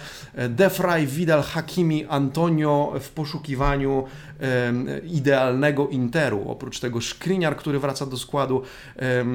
De 0.50 0.70
Frey, 0.70 1.08
Vidal, 1.08 1.44
Hakimi, 1.44 2.06
Antonio 2.06 2.94
w 3.00 3.10
poszukiwaniu 3.10 4.04
e, 4.42 4.74
idealnego 5.00 5.88
Interu. 5.88 6.44
Oprócz 6.48 6.80
tego 6.80 7.02
Szkriniar, 7.02 7.58
który 7.58 7.80
wraca 7.80 8.06
do 8.06 8.18
składu. 8.18 8.62
E, 9.00 9.26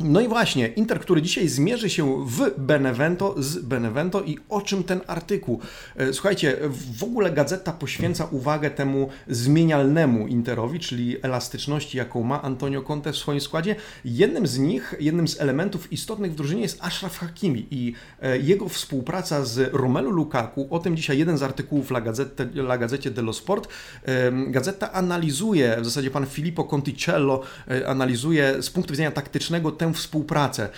no 0.00 0.20
i 0.20 0.28
właśnie, 0.28 0.66
Inter, 0.66 1.00
który 1.00 1.22
dzisiaj 1.22 1.48
zmierzy 1.48 1.90
się 1.90 2.26
w 2.26 2.50
Benevento, 2.58 3.34
z 3.38 3.58
Benevento 3.58 4.22
i 4.22 4.38
o 4.48 4.60
czym 4.60 4.84
ten 4.84 5.00
artykuł? 5.06 5.60
E, 5.96 6.12
słuchajcie, 6.12 6.56
w 6.98 7.04
ogóle 7.04 7.30
gazeta 7.30 7.72
poświęca 7.72 8.24
uwagę 8.24 8.70
temu 8.70 9.08
zmienialnemu 9.28 10.26
Interowi, 10.26 10.80
czyli 10.80 11.16
elastyczności, 11.22 11.98
jaką 11.98 12.22
ma 12.22 12.42
Antonio 12.42 12.82
Conte 12.82 13.12
w 13.12 13.16
swoim 13.16 13.40
składzie. 13.40 13.76
Jednym 14.04 14.46
z 14.46 14.58
nich, 14.58 14.94
jednym 15.00 15.28
z 15.28 15.40
elementów 15.40 15.92
istotnych 15.92 16.32
w 16.32 16.34
drużynie 16.34 16.62
jest 16.62 16.84
Ashraf 16.84 17.18
Hakimi 17.18 17.66
i 17.70 17.92
e, 18.22 18.38
jego 18.38 18.68
współpraca 18.68 19.44
z 19.44 19.74
Romelu 19.74 20.10
Lukaku. 20.10 20.68
O 20.70 20.78
tym 20.78 20.96
dzisiaj 20.96 21.18
jeden 21.18 21.38
z 21.38 21.42
artykułów 21.42 21.90
La, 21.90 22.00
Gazzette, 22.00 22.44
La 22.54 22.78
Gazzecie 22.78 23.10
dello 23.10 23.32
Sport. 23.32 23.68
Gazeta 24.48 24.92
analizuje, 24.92 25.76
w 25.80 25.84
zasadzie 25.84 26.10
pan 26.10 26.26
Filippo 26.26 26.64
Conticello 26.64 27.42
e, 27.70 27.88
analizuje 27.88 28.62
z 28.62 28.70
punktu 28.70 28.92
widzenia 28.92 29.10
taktycznego 29.10 29.72
tę 29.72 29.85
współpracę. 29.92 30.68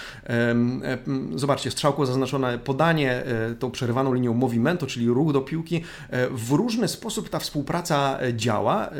Zobaczcie, 1.34 1.70
strzałką 1.70 2.06
zaznaczone 2.06 2.58
podanie, 2.58 3.12
e, 3.12 3.54
tą 3.54 3.70
przerywaną 3.70 4.14
linią 4.14 4.34
movimento, 4.34 4.86
czyli 4.86 5.08
ruch 5.08 5.32
do 5.32 5.40
piłki. 5.40 5.84
E, 6.10 6.28
w 6.28 6.50
różny 6.50 6.88
sposób 6.88 7.28
ta 7.28 7.38
współpraca 7.38 8.18
e, 8.20 8.34
działa. 8.34 8.90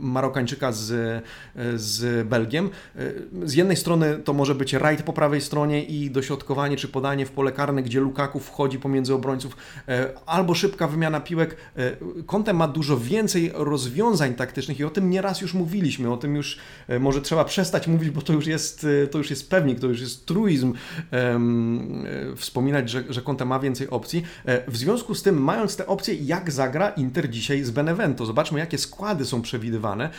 Marokańczyka 0.00 0.72
z, 0.72 1.24
z 1.74 2.28
Belgiem. 2.28 2.70
Z 3.44 3.54
jednej 3.54 3.76
strony 3.76 4.18
to 4.18 4.32
może 4.32 4.54
być 4.54 4.72
rajd 4.72 5.02
po 5.02 5.12
prawej 5.12 5.40
stronie 5.40 5.84
i 5.84 6.10
dośrodkowanie 6.10 6.76
czy 6.76 6.88
podanie 6.88 7.26
w 7.26 7.30
pole 7.30 7.52
karne, 7.52 7.82
gdzie 7.82 8.00
Lukaku 8.00 8.40
wchodzi 8.40 8.78
pomiędzy 8.78 9.14
obrońców, 9.14 9.56
albo 10.26 10.54
szybka 10.54 10.88
wymiana 10.88 11.20
piłek. 11.20 11.56
Kątem 12.26 12.56
ma 12.56 12.68
dużo 12.68 12.98
więcej 12.98 13.50
rozwiązań 13.54 14.34
taktycznych 14.34 14.80
i 14.80 14.84
o 14.84 14.90
tym 14.90 15.10
nieraz 15.10 15.40
już 15.40 15.54
mówiliśmy, 15.54 16.12
o 16.12 16.16
tym 16.16 16.36
już 16.36 16.58
może 17.00 17.22
trzeba 17.22 17.44
przestać 17.44 17.86
mówić, 17.86 18.10
bo 18.18 18.22
to 18.22 18.32
już 18.32 18.46
jest, 18.46 18.86
e, 19.04 19.06
to 19.06 19.18
już 19.18 19.30
jest 19.30 19.50
pewnik, 19.50 19.80
to 19.80 19.86
już 19.86 20.00
jest 20.00 20.26
truizm 20.26 20.72
um, 21.12 22.04
wspominać, 22.36 22.90
że, 22.90 23.04
że 23.08 23.22
Conte 23.22 23.44
ma 23.44 23.58
więcej 23.58 23.90
opcji. 23.90 24.22
E, 24.44 24.70
w 24.70 24.76
związku 24.76 25.14
z 25.14 25.22
tym, 25.22 25.42
mając 25.42 25.76
te 25.76 25.86
opcje, 25.86 26.14
jak 26.14 26.50
zagra 26.50 26.88
Inter 26.88 27.30
dzisiaj 27.30 27.62
z 27.62 27.70
Benevento? 27.70 28.26
Zobaczmy, 28.26 28.58
jakie 28.58 28.78
składy 28.78 29.24
są 29.24 29.42
przewidywane. 29.42 30.10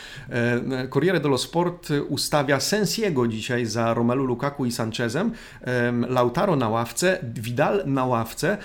Corriere 0.90 1.20
dello 1.20 1.38
Sport 1.38 1.88
ustawia 2.08 2.60
Sensiego 2.60 3.28
dzisiaj 3.28 3.66
za 3.66 3.94
Romelu 3.94 4.24
Lukaku 4.24 4.66
i 4.66 4.72
Sanchezem, 4.72 5.32
Lautaro 6.08 6.56
na 6.56 6.68
ławce, 6.68 7.18
Vidal 7.34 7.82
na 7.86 8.04
ławce. 8.04 8.58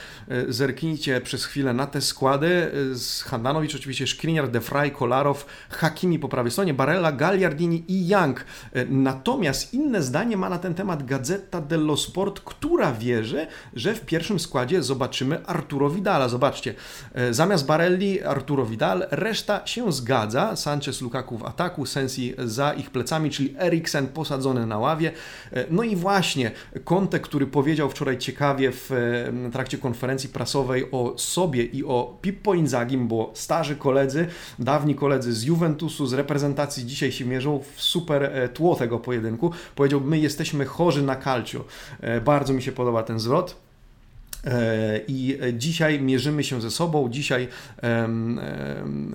Zerknijcie 0.50 1.22
przez 1.22 1.46
chwilę 1.46 1.74
na 1.74 1.88
te 1.88 2.02
składy. 2.02 2.72
Z 2.94 3.22
Handanowicz 3.22 3.76
oczywiście, 3.76 4.08
Skriniar, 4.08 4.52
De 4.52 4.62
Frey, 4.62 4.92
Kolarow, 4.92 5.46
Hakimi 5.70 6.20
po 6.20 6.30
prawej 6.30 6.52
stronie, 6.52 6.74
Barella, 6.74 7.12
Gagliardini 7.12 7.84
i 7.88 8.08
Young. 8.08 8.46
Natomiast 8.90 9.25
Natomiast 9.26 9.74
inne 9.74 10.04
zdanie 10.04 10.38
ma 10.38 10.50
na 10.50 10.58
ten 10.58 10.74
temat 10.74 11.06
Gazeta 11.06 11.62
dello 11.62 11.98
Sport, 11.98 12.40
która 12.40 12.92
wierzy, 12.92 13.48
że 13.74 13.96
w 13.96 14.02
pierwszym 14.02 14.40
składzie 14.40 14.84
zobaczymy 14.84 15.46
Arturo 15.46 15.90
Vidala. 15.90 16.30
Zobaczcie, 16.30 16.74
e, 17.14 17.34
zamiast 17.34 17.66
Barelli 17.66 18.24
Arturo 18.24 18.66
Vidal, 18.66 19.08
reszta 19.12 19.68
się 19.68 19.92
zgadza. 19.92 20.56
Sanchez, 20.56 21.02
Lukaku 21.02 21.38
w 21.38 21.46
ataku, 21.46 21.86
Sensi 21.86 22.34
za 22.38 22.74
ich 22.74 22.90
plecami, 22.90 23.30
czyli 23.30 23.56
Eriksen 23.60 24.08
posadzony 24.08 24.66
na 24.66 24.78
ławie. 24.78 25.12
E, 25.52 25.66
no 25.72 25.84
i 25.84 25.96
właśnie 25.96 26.52
Conte, 26.84 27.20
który 27.20 27.48
powiedział 27.48 27.90
wczoraj 27.90 28.18
ciekawie 28.18 28.72
w 28.72 28.92
e, 28.92 29.52
trakcie 29.52 29.78
konferencji 29.78 30.30
prasowej 30.30 30.92
o 30.92 31.14
sobie 31.18 31.64
i 31.64 31.84
o 31.84 32.18
Pippo 32.22 32.54
Inzagim, 32.54 33.08
bo 33.08 33.32
starzy 33.34 33.76
koledzy, 33.76 34.28
dawni 34.60 34.96
koledzy 34.96 35.34
z 35.34 35.44
Juventusu, 35.44 36.08
z 36.08 36.14
reprezentacji 36.14 36.86
dzisiaj 36.86 37.12
się 37.12 37.26
mierzą 37.26 37.64
w 37.76 37.82
super 37.82 38.50
tło 38.54 38.76
tego 38.76 39.00
pojedynku 39.00 39.15
pojedynku, 39.16 39.52
powiedział, 39.76 40.02
my 40.02 40.20
jesteśmy 40.20 40.66
chorzy 40.66 41.02
na 41.02 41.16
calcio. 41.16 41.64
E, 42.02 42.22
bardzo 42.22 42.54
mi 42.54 42.62
się 42.62 42.72
podoba 42.72 43.04
ten 43.04 43.20
zwrot. 43.20 43.65
E, 44.46 45.00
I 45.08 45.38
dzisiaj 45.54 46.02
mierzymy 46.02 46.44
się 46.44 46.62
ze 46.62 46.72
sobą. 46.72 47.10
Dzisiaj 47.10 47.48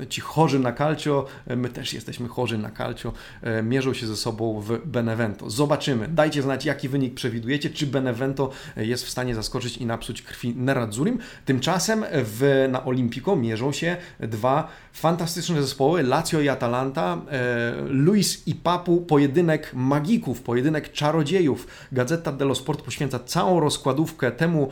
ci 0.09 0.21
chorzy 0.21 0.59
na 0.59 0.73
calcio, 0.73 1.27
my 1.57 1.69
też 1.69 1.93
jesteśmy 1.93 2.29
chorzy 2.29 2.59
na 2.59 2.71
calcio, 2.71 3.13
e, 3.43 3.63
mierzą 3.63 3.95
się 3.95 4.07
ze 4.07 4.17
sobą 4.17 4.61
w 4.61 4.87
Benevento. 4.87 5.51
Zobaczymy. 5.51 6.09
Dajcie 6.09 6.43
znać, 6.43 6.65
jaki 6.65 6.89
wynik 6.89 7.15
przewidujecie. 7.15 7.71
Czy 7.71 7.87
Benevento 7.87 8.51
jest 8.77 9.07
w 9.07 9.11
stanie 9.11 9.35
zaskoczyć 9.35 9.77
i 9.77 9.87
napsuć 9.87 10.23
krwi 10.23 10.55
Neradzurim. 10.57 11.19
Tymczasem 11.45 12.05
w, 12.13 12.67
na 12.71 12.85
Olimpico 12.85 13.37
mierzą 13.37 13.73
się 13.73 13.97
dwa 14.21 14.69
fantastyczne 14.93 15.63
zespoły, 15.63 16.03
Lazio 16.03 16.41
i 16.41 16.49
Atalanta. 16.49 17.19
E, 17.31 17.75
Luis 17.89 18.49
i 18.49 18.55
Papu, 18.55 19.01
pojedynek 19.01 19.71
magików, 19.75 20.43
pojedynek 20.43 20.93
czarodziejów. 20.93 21.67
Gazeta 21.93 22.33
dello 22.33 22.55
Sport 22.55 22.83
poświęca 22.83 23.19
całą 23.19 23.61
rozkładówkę 23.61 24.31
temu 24.33 24.71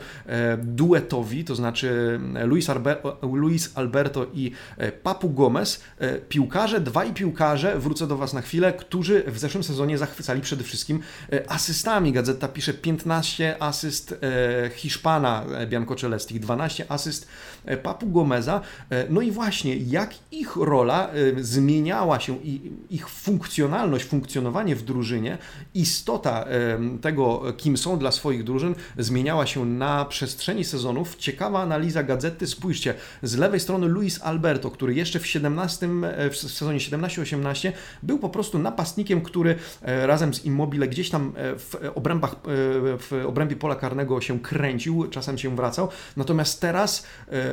duetowi, 0.57 1.43
to 1.43 1.55
znaczy 1.55 2.19
Luis, 2.45 2.69
Arbe 2.69 2.95
Luis 3.33 3.71
Alberto 3.75 4.25
i 4.33 4.51
e, 4.77 4.91
Papu 4.91 5.29
Gomez, 5.29 5.81
e, 5.99 6.17
piłkarze, 6.17 6.81
dwaj 6.81 7.13
piłkarze, 7.13 7.79
wrócę 7.79 8.07
do 8.07 8.17
Was 8.17 8.33
na 8.33 8.41
chwilę, 8.41 8.73
którzy 8.73 9.23
w 9.27 9.39
zeszłym 9.39 9.63
sezonie 9.63 9.97
zachwycali 9.97 10.41
przede 10.41 10.63
wszystkim 10.63 10.99
e, 11.33 11.51
asystami. 11.51 12.11
Gazeta 12.11 12.47
pisze 12.47 12.73
15 12.73 13.55
asyst 13.59 14.19
Hiszpana 14.75 15.45
Bianco 15.67 15.95
Celestich, 15.95 16.39
12 16.39 16.91
asyst 16.91 17.27
Papu 17.83 18.07
Gomeza. 18.07 18.61
No 19.09 19.21
i 19.21 19.31
właśnie, 19.31 19.77
jak 19.77 20.13
ich 20.31 20.55
rola 20.55 21.09
zmieniała 21.41 22.19
się 22.19 22.37
i 22.37 22.71
ich 22.89 23.09
funkcjonalność, 23.09 24.05
funkcjonowanie 24.05 24.75
w 24.75 24.83
drużynie, 24.83 25.37
istota 25.73 26.45
tego, 27.01 27.43
kim 27.57 27.77
są 27.77 27.99
dla 27.99 28.11
swoich 28.11 28.43
drużyn, 28.43 28.75
zmieniała 28.97 29.45
się 29.45 29.65
na 29.65 30.05
przestrzeni 30.05 30.38
sezonów. 30.63 31.15
Ciekawa 31.15 31.61
analiza 31.61 32.03
gazety, 32.03 32.47
spójrzcie, 32.47 32.93
z 33.23 33.37
lewej 33.37 33.59
strony 33.59 33.87
Luis 33.87 34.21
Alberto, 34.21 34.71
który 34.71 34.93
jeszcze 34.93 35.19
w 35.19 35.27
17, 35.27 35.89
w 36.31 36.35
sezonie 36.35 36.79
17-18 36.79 37.71
był 38.03 38.19
po 38.19 38.29
prostu 38.29 38.59
napastnikiem, 38.59 39.21
który 39.21 39.55
e, 39.81 40.07
razem 40.07 40.33
z 40.33 40.45
Immobile 40.45 40.87
gdzieś 40.87 41.09
tam 41.09 41.33
e, 41.35 41.59
w 41.59 41.75
obrębach, 41.95 42.31
e, 42.31 42.37
w 42.97 43.23
obrębie 43.27 43.55
pola 43.55 43.75
karnego 43.75 44.21
się 44.21 44.39
kręcił, 44.39 45.07
czasem 45.07 45.37
się 45.37 45.55
wracał, 45.55 45.89
natomiast 46.17 46.61
teraz 46.61 47.05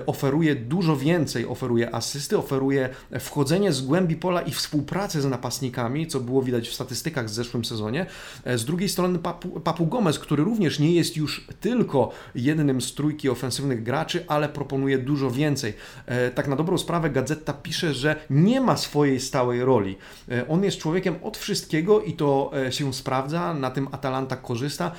oferuje 0.07 0.55
dużo 0.55 0.97
więcej, 0.97 1.47
oferuje 1.47 1.95
asysty, 1.95 2.38
oferuje 2.38 2.88
wchodzenie 3.21 3.73
z 3.73 3.83
głębi 3.83 4.16
pola 4.16 4.43
i 4.43 4.50
współpracę 4.50 5.21
z 5.21 5.25
napastnikami, 5.25 6.07
co 6.07 6.21
było 6.21 6.43
widać 6.43 6.69
w 6.69 6.75
statystykach 6.75 7.31
z 7.31 7.33
zeszłym 7.33 7.64
sezonie. 7.64 8.07
Z 8.47 8.64
drugiej 8.64 8.88
strony 8.88 9.19
Papu, 9.19 9.61
Papu 9.61 9.87
Gomez, 9.87 10.19
który 10.19 10.45
również 10.45 10.78
nie 10.78 10.93
jest 10.93 11.16
już 11.16 11.47
tylko 11.61 12.11
jednym 12.35 12.75
z 12.80 12.95
trójki 12.95 13.28
ofensywnych 13.28 13.83
graczy, 13.83 14.25
ale 14.28 14.49
proponuje 14.49 14.99
dużo 14.99 15.30
więcej. 15.30 15.75
E, 16.06 16.30
tak 16.30 16.49
na 16.49 16.56
dobrą 16.56 16.78
sprawę 16.78 17.11
Gazeta 17.11 17.52
pisze, 17.52 17.95
że 17.95 18.16
nie 18.30 18.61
ma 18.61 18.76
swojej 18.76 19.21
stałej 19.21 19.64
roli. 19.64 19.97
E, 20.30 20.49
on 20.49 20.64
jest 20.64 20.78
człowiekiem 20.78 21.16
od 21.23 21.37
wszystkiego 21.37 22.00
i 22.00 22.12
to 22.12 22.50
e, 22.66 22.73
się 22.73 22.95
sprawdza, 22.95 23.54
na 23.54 23.71
tym 23.71 23.88
Atalanta 23.92 24.37
korzysta. 24.37 24.92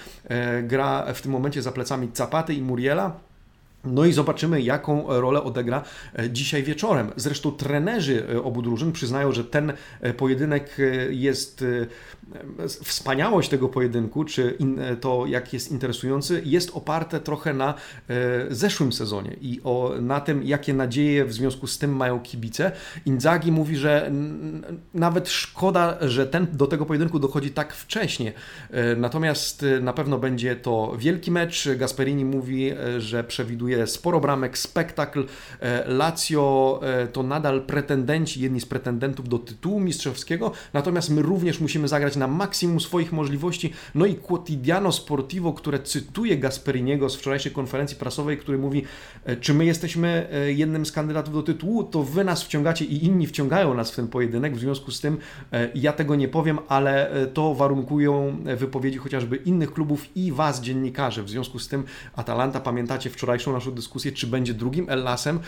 Gra 0.63 1.13
w 1.13 1.21
tym 1.21 1.31
momencie 1.31 1.61
za 1.61 1.71
plecami 1.71 2.09
Zapaty 2.13 2.53
i 2.53 2.61
Muriela. 2.61 3.26
No 3.83 4.05
i 4.05 4.13
zobaczymy, 4.13 4.61
jaką 4.61 5.05
rolę 5.07 5.43
odegra 5.43 5.83
dzisiaj 6.29 6.63
wieczorem. 6.63 7.11
Zresztą 7.15 7.51
trenerzy 7.51 8.41
obu 8.43 8.61
drużyn 8.61 8.91
przyznają, 8.91 9.31
że 9.31 9.43
ten 9.43 9.73
pojedynek 10.17 10.77
jest 11.09 11.65
wspaniałość 12.83 13.49
tego 13.49 13.69
pojedynku, 13.69 14.23
czy 14.25 14.57
to 15.01 15.25
jak 15.27 15.53
jest 15.53 15.71
interesujący, 15.71 16.41
jest 16.45 16.71
oparte 16.73 17.19
trochę 17.19 17.53
na 17.53 17.73
e, 18.09 18.13
zeszłym 18.49 18.93
sezonie 18.93 19.35
i 19.41 19.61
o, 19.63 19.93
na 20.01 20.21
tym, 20.21 20.43
jakie 20.43 20.73
nadzieje 20.73 21.25
w 21.25 21.33
związku 21.33 21.67
z 21.67 21.77
tym 21.77 21.95
mają 21.95 22.19
kibice. 22.19 22.71
Inzaghi 23.05 23.51
mówi, 23.51 23.75
że 23.75 24.11
nawet 24.93 25.29
szkoda, 25.29 25.97
że 26.01 26.27
ten, 26.27 26.47
do 26.53 26.67
tego 26.67 26.85
pojedynku 26.85 27.19
dochodzi 27.19 27.51
tak 27.51 27.73
wcześnie. 27.73 28.33
E, 28.71 28.95
natomiast 28.95 29.63
e, 29.63 29.79
na 29.79 29.93
pewno 29.93 30.17
będzie 30.17 30.55
to 30.55 30.93
wielki 30.97 31.31
mecz. 31.31 31.69
Gasperini 31.77 32.25
mówi, 32.25 32.71
że 32.97 33.23
przewiduje 33.23 33.66
sporo 33.85 34.19
bramek, 34.19 34.57
spektakl. 34.57 35.25
Lazio 35.85 36.79
to 37.13 37.23
nadal 37.23 37.61
pretendenci, 37.61 38.41
jedni 38.41 38.61
z 38.61 38.65
pretendentów 38.65 39.29
do 39.29 39.39
tytułu 39.39 39.79
mistrzowskiego, 39.79 40.51
natomiast 40.73 41.09
my 41.09 41.21
również 41.21 41.59
musimy 41.59 41.87
zagrać 41.87 42.15
na 42.15 42.27
maksimum 42.27 42.79
swoich 42.79 43.11
możliwości. 43.11 43.73
No 43.95 44.05
i 44.05 44.15
Quotidiano 44.15 44.91
Sportivo, 44.91 45.53
które 45.53 45.79
cytuje 45.79 46.37
Gasperiniego 46.37 47.09
z 47.09 47.15
wczorajszej 47.15 47.51
konferencji 47.51 47.97
prasowej, 47.97 48.37
który 48.37 48.57
mówi, 48.57 48.83
e, 49.25 49.37
czy 49.37 49.53
my 49.53 49.65
jesteśmy 49.65 50.27
e, 50.31 50.53
jednym 50.53 50.85
z 50.85 50.91
kandydatów 50.91 51.33
do 51.33 51.43
tytułu, 51.43 51.83
to 51.83 52.03
wy 52.03 52.23
nas 52.23 52.43
wciągacie 52.43 52.85
i 52.85 53.05
inni 53.05 53.27
wciągają 53.27 53.73
nas 53.73 53.91
w 53.91 53.95
ten 53.95 54.07
pojedynek. 54.07 54.55
W 54.55 54.59
związku 54.59 54.91
z 54.91 55.01
tym 55.01 55.17
e, 55.51 55.69
ja 55.75 55.93
tego 55.93 56.15
nie 56.15 56.27
powiem, 56.27 56.59
ale 56.67 57.11
to 57.33 57.55
warunkują 57.55 58.37
wypowiedzi 58.57 58.97
chociażby 58.97 59.35
innych 59.35 59.73
klubów 59.73 60.07
i 60.15 60.31
was, 60.31 60.61
dziennikarzy. 60.61 61.23
W 61.23 61.29
związku 61.29 61.59
z 61.59 61.67
tym 61.67 61.83
Atalanta, 62.15 62.59
pamiętacie 62.59 63.09
wczorajszą 63.09 63.51
naszą 63.57 63.71
dyskusję, 63.71 64.11
czy 64.11 64.27
będzie 64.27 64.53
drugim 64.53 64.89
Ellasem, 64.89 65.39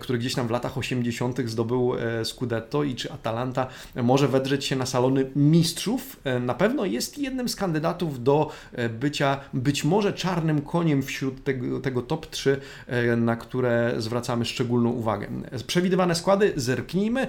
który 0.00 0.18
gdzieś 0.18 0.34
tam 0.34 0.48
w 0.48 0.50
latach 0.50 0.78
80. 0.78 1.40
zdobył 1.46 1.92
Scudetto 2.24 2.84
i 2.84 2.94
czy 2.94 3.12
Atalanta 3.12 3.66
może 4.02 4.28
wedrzeć 4.28 4.64
się 4.64 4.76
na 4.76 4.86
salony 4.86 5.30
mistrzów 5.36 6.12
E, 6.24 6.40
na 6.40 6.54
pewno 6.54 6.84
jest 6.84 7.18
jednym 7.18 7.48
z 7.48 7.56
kandydatów 7.56 8.22
do 8.22 8.50
e, 8.72 8.88
bycia 8.88 9.40
być 9.54 9.84
może 9.84 10.12
czarnym 10.12 10.62
koniem 10.62 11.02
wśród 11.02 11.44
tego, 11.44 11.80
tego 11.80 12.02
top 12.02 12.26
3, 12.26 12.60
e, 12.86 13.16
na 13.16 13.36
które 13.36 13.94
zwracamy 13.98 14.44
szczególną 14.44 14.90
uwagę. 14.90 15.28
Przewidywane 15.66 16.14
składy, 16.14 16.52
zerknijmy. 16.56 17.26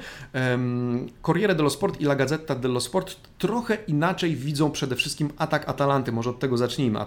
Corriere 1.22 1.56
dello 1.56 1.70
Sport 1.70 2.02
i 2.02 2.06
La 2.06 2.16
Gazzetta 2.16 2.56
dello 2.56 2.82
Sport 2.82 3.16
trochę 3.38 3.78
inaczej 3.88 4.36
widzą 4.36 4.72
przede 4.72 4.96
wszystkim 4.96 5.30
atak 5.38 5.70
Atalanty. 5.70 6.12
Może 6.12 6.30
od 6.30 6.40
tego 6.40 6.58
zacznijmy. 6.58 7.00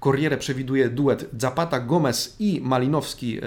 Corriere 0.00 0.36
przewiduje 0.36 0.88
duet 0.88 1.26
Zapata, 1.38 1.80
I 2.38 2.60
Malinowski 2.60 3.40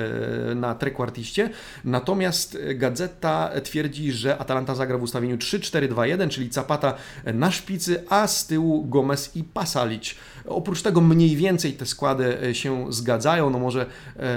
na 0.55 0.75
trekwartiście, 0.75 1.49
natomiast 1.85 2.57
Gazeta 2.75 3.51
twierdzi, 3.63 4.11
że 4.11 4.37
Atalanta 4.37 4.75
zagra 4.75 4.97
w 4.97 5.03
ustawieniu 5.03 5.37
3-4-2-1, 5.37 6.29
czyli 6.29 6.51
Zapata 6.51 6.93
na 7.33 7.51
szpicy, 7.51 8.03
a 8.09 8.27
z 8.27 8.47
tyłu 8.47 8.85
Gomez 8.85 9.35
i 9.35 9.43
Pasalic. 9.43 10.15
Oprócz 10.45 10.81
tego 10.81 11.01
mniej 11.01 11.35
więcej 11.35 11.73
te 11.73 11.85
składy 11.85 12.41
e, 12.43 12.55
się 12.55 12.93
zgadzają, 12.93 13.49
no 13.49 13.59
może 13.59 13.85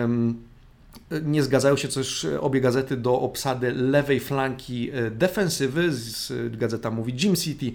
um, 0.00 0.49
nie 1.22 1.42
zgadzają 1.42 1.76
się 1.76 1.88
też 1.88 2.26
obie 2.40 2.60
gazety 2.60 2.96
do 2.96 3.20
obsady 3.20 3.72
lewej 3.72 4.20
flanki 4.20 4.90
e, 4.90 5.10
defensywy. 5.10 5.90
Gazeta 6.50 6.90
mówi 6.90 7.14
Jim 7.22 7.36
City, 7.36 7.72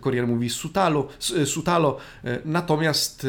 Corriere 0.00 0.26
mówi 0.26 0.50
Sutalo, 0.50 1.08
Sutalo. 1.44 1.96
Natomiast 2.44 3.26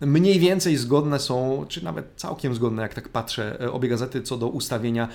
mniej 0.00 0.38
więcej 0.38 0.76
zgodne 0.76 1.18
są, 1.18 1.66
czy 1.68 1.84
nawet 1.84 2.06
całkiem 2.16 2.54
zgodne, 2.54 2.82
jak 2.82 2.94
tak 2.94 3.08
patrzę, 3.08 3.58
obie 3.72 3.88
gazety 3.88 4.22
co 4.22 4.36
do 4.36 4.48
ustawienia 4.48 5.08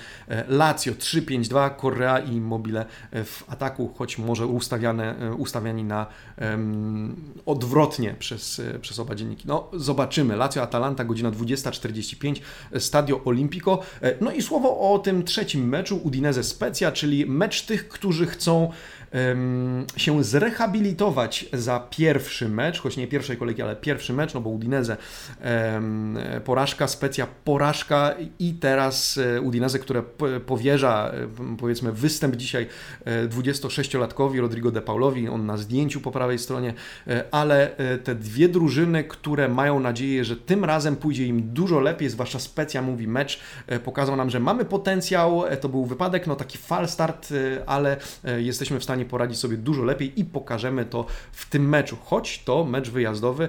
Lazio 0.48 0.92
3-5-2, 0.92 1.70
Correa 1.80 2.18
i 2.18 2.40
Mobile 2.40 2.86
w 3.12 3.44
ataku, 3.48 3.90
choć 3.98 4.18
może 4.18 4.46
ustawiane, 4.46 5.34
ustawiani 5.38 5.84
na 5.84 6.06
odwrotnie 7.46 8.14
przez, 8.18 8.62
przez 8.80 8.98
oba 8.98 9.14
dzienniki. 9.14 9.44
No, 9.48 9.70
zobaczymy. 9.72 10.36
Lazio 10.36 10.62
Atalanta, 10.62 11.04
godzina 11.04 11.30
20.45 11.30 12.40
Stadio 12.80 13.20
Olimpico. 13.24 13.80
E, 14.02 14.14
no 14.20 14.32
i 14.32 14.42
słowo 14.42 14.92
o 14.92 14.98
tym 14.98 15.24
trzecim 15.24 15.68
meczu, 15.68 16.00
Udinese 16.04 16.44
Specja, 16.44 16.92
czyli 16.92 17.26
mecz 17.26 17.62
tych, 17.62 17.88
którzy 17.88 18.26
chcą 18.26 18.72
się 19.96 20.24
zrehabilitować 20.24 21.46
za 21.52 21.80
pierwszy 21.90 22.48
mecz, 22.48 22.80
choć 22.80 22.96
nie 22.96 23.06
pierwszej 23.06 23.36
kolejki, 23.36 23.62
ale 23.62 23.76
pierwszy 23.76 24.12
mecz, 24.12 24.34
no 24.34 24.40
bo 24.40 24.50
Udinese 24.50 24.96
porażka, 26.44 26.88
Specja 26.88 27.26
porażka 27.44 28.14
i 28.38 28.54
teraz 28.54 29.18
e, 29.18 29.40
Udinese, 29.40 29.78
które 29.78 30.02
powierza 30.46 31.12
e, 31.14 31.56
powiedzmy 31.56 31.92
występ 31.92 32.36
dzisiaj 32.36 32.66
26-latkowi 33.28 34.38
e, 34.38 34.40
Rodrigo 34.40 34.70
de 34.70 34.82
Paulowi, 34.82 35.28
on 35.28 35.46
na 35.46 35.56
zdjęciu 35.56 36.00
po 36.00 36.10
prawej 36.10 36.38
stronie, 36.38 36.74
ale 37.30 37.70
te 38.04 38.14
dwie 38.14 38.48
drużyny, 38.48 39.04
które 39.04 39.48
mają 39.48 39.80
nadzieję, 39.80 40.24
że 40.24 40.36
tym 40.36 40.64
razem 40.64 40.96
pójdzie 40.96 41.26
im 41.26 41.54
dużo 41.54 41.80
lepiej, 41.80 42.10
zwłaszcza 42.10 42.38
Specja 42.38 42.82
mówi 42.82 43.08
mecz, 43.08 43.40
pokazał 43.84 44.16
nam, 44.16 44.30
że 44.30 44.40
mamy 44.40 44.64
potencjał, 44.64 45.42
to 45.60 45.68
był 45.68 45.86
wypadek, 45.86 46.26
no 46.26 46.36
taki 46.36 46.58
fal 46.58 46.88
start, 46.88 47.28
ale 47.66 47.96
jesteśmy 48.38 48.80
w 48.80 48.84
stanie 48.84 48.99
stanie 49.00 49.10
poradzić 49.10 49.38
sobie 49.38 49.56
dużo 49.56 49.84
lepiej 49.84 50.20
i 50.20 50.24
pokażemy 50.24 50.84
to 50.84 51.06
w 51.32 51.48
tym 51.50 51.68
meczu. 51.68 51.96
Choć 52.04 52.42
to 52.44 52.64
mecz 52.64 52.90
wyjazdowy, 52.90 53.48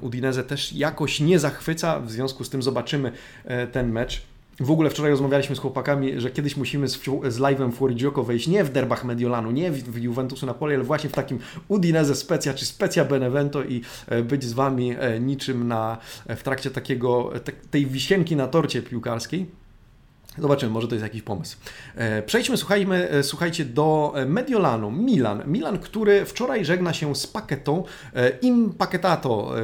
Udinese 0.00 0.44
też 0.44 0.72
jakoś 0.72 1.20
nie 1.20 1.38
zachwyca, 1.38 2.00
w 2.00 2.10
związku 2.10 2.44
z 2.44 2.50
tym 2.50 2.62
zobaczymy 2.62 3.12
e, 3.44 3.66
ten 3.66 3.92
mecz 3.92 4.22
w 4.60 4.70
ogóle 4.70 4.90
wczoraj 4.90 5.10
rozmawialiśmy 5.10 5.56
z 5.56 5.58
chłopakami, 5.58 6.20
że 6.20 6.30
kiedyś 6.30 6.56
musimy 6.56 6.88
z, 6.88 6.96
z 7.28 7.38
live'em 7.38 7.72
Fuorigioko 7.72 8.24
wejść 8.24 8.48
nie 8.48 8.64
w 8.64 8.72
derbach 8.72 9.04
Mediolanu, 9.04 9.50
nie 9.50 9.70
w, 9.70 9.82
w 9.82 10.02
Juventusu 10.02 10.46
Napoli, 10.46 10.74
ale 10.74 10.84
właśnie 10.84 11.10
w 11.10 11.12
takim 11.12 11.38
Udinese 11.68 12.14
Specja 12.14 12.54
czy 12.54 12.66
Specja 12.66 13.04
Benevento 13.04 13.64
i 13.64 13.82
e, 14.08 14.22
być 14.22 14.44
z 14.44 14.52
Wami 14.52 14.94
e, 14.98 15.20
niczym 15.20 15.68
na, 15.68 15.98
w 16.26 16.42
trakcie 16.42 16.70
takiego, 16.70 17.30
tej 17.70 17.86
wisienki 17.86 18.36
na 18.36 18.48
torcie 18.48 18.82
piłkarskiej. 18.82 19.46
Zobaczymy, 20.40 20.72
może 20.72 20.88
to 20.88 20.94
jest 20.94 21.02
jakiś 21.02 21.22
pomysł. 21.22 21.56
E, 21.94 22.22
przejdźmy, 22.22 22.56
słuchajmy, 22.56 23.10
e, 23.10 23.22
słuchajcie, 23.22 23.64
do 23.64 24.12
e, 24.16 24.26
Mediolanu. 24.26 24.90
Milan. 24.90 25.42
Milan, 25.46 25.78
który 25.78 26.24
wczoraj 26.24 26.64
żegna 26.64 26.92
się 26.92 27.14
z 27.14 27.26
Paketą. 27.26 27.84
Im 28.42 28.72
Paketato, 28.72 29.54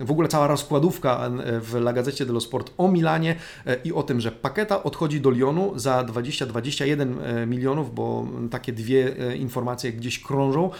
w 0.00 0.10
ogóle 0.10 0.28
cała 0.28 0.46
rozkładówka 0.46 1.30
w 1.60 1.74
La 1.74 1.92
Gazzecie 1.92 2.26
dello 2.26 2.40
Sport 2.40 2.72
o 2.78 2.88
Milanie 2.88 3.36
i 3.84 3.92
o 3.92 4.02
tym, 4.02 4.20
że 4.20 4.32
Paketa 4.32 4.82
odchodzi 4.82 5.20
do 5.20 5.30
Lyonu 5.30 5.72
za 5.78 6.04
20-21 6.04 7.46
milionów, 7.46 7.94
bo 7.94 8.26
takie 8.50 8.72
dwie 8.72 9.14
informacje 9.36 9.92
gdzieś 9.92 10.18
krążą 10.20 10.70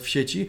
w 0.00 0.08
sieci. 0.08 0.48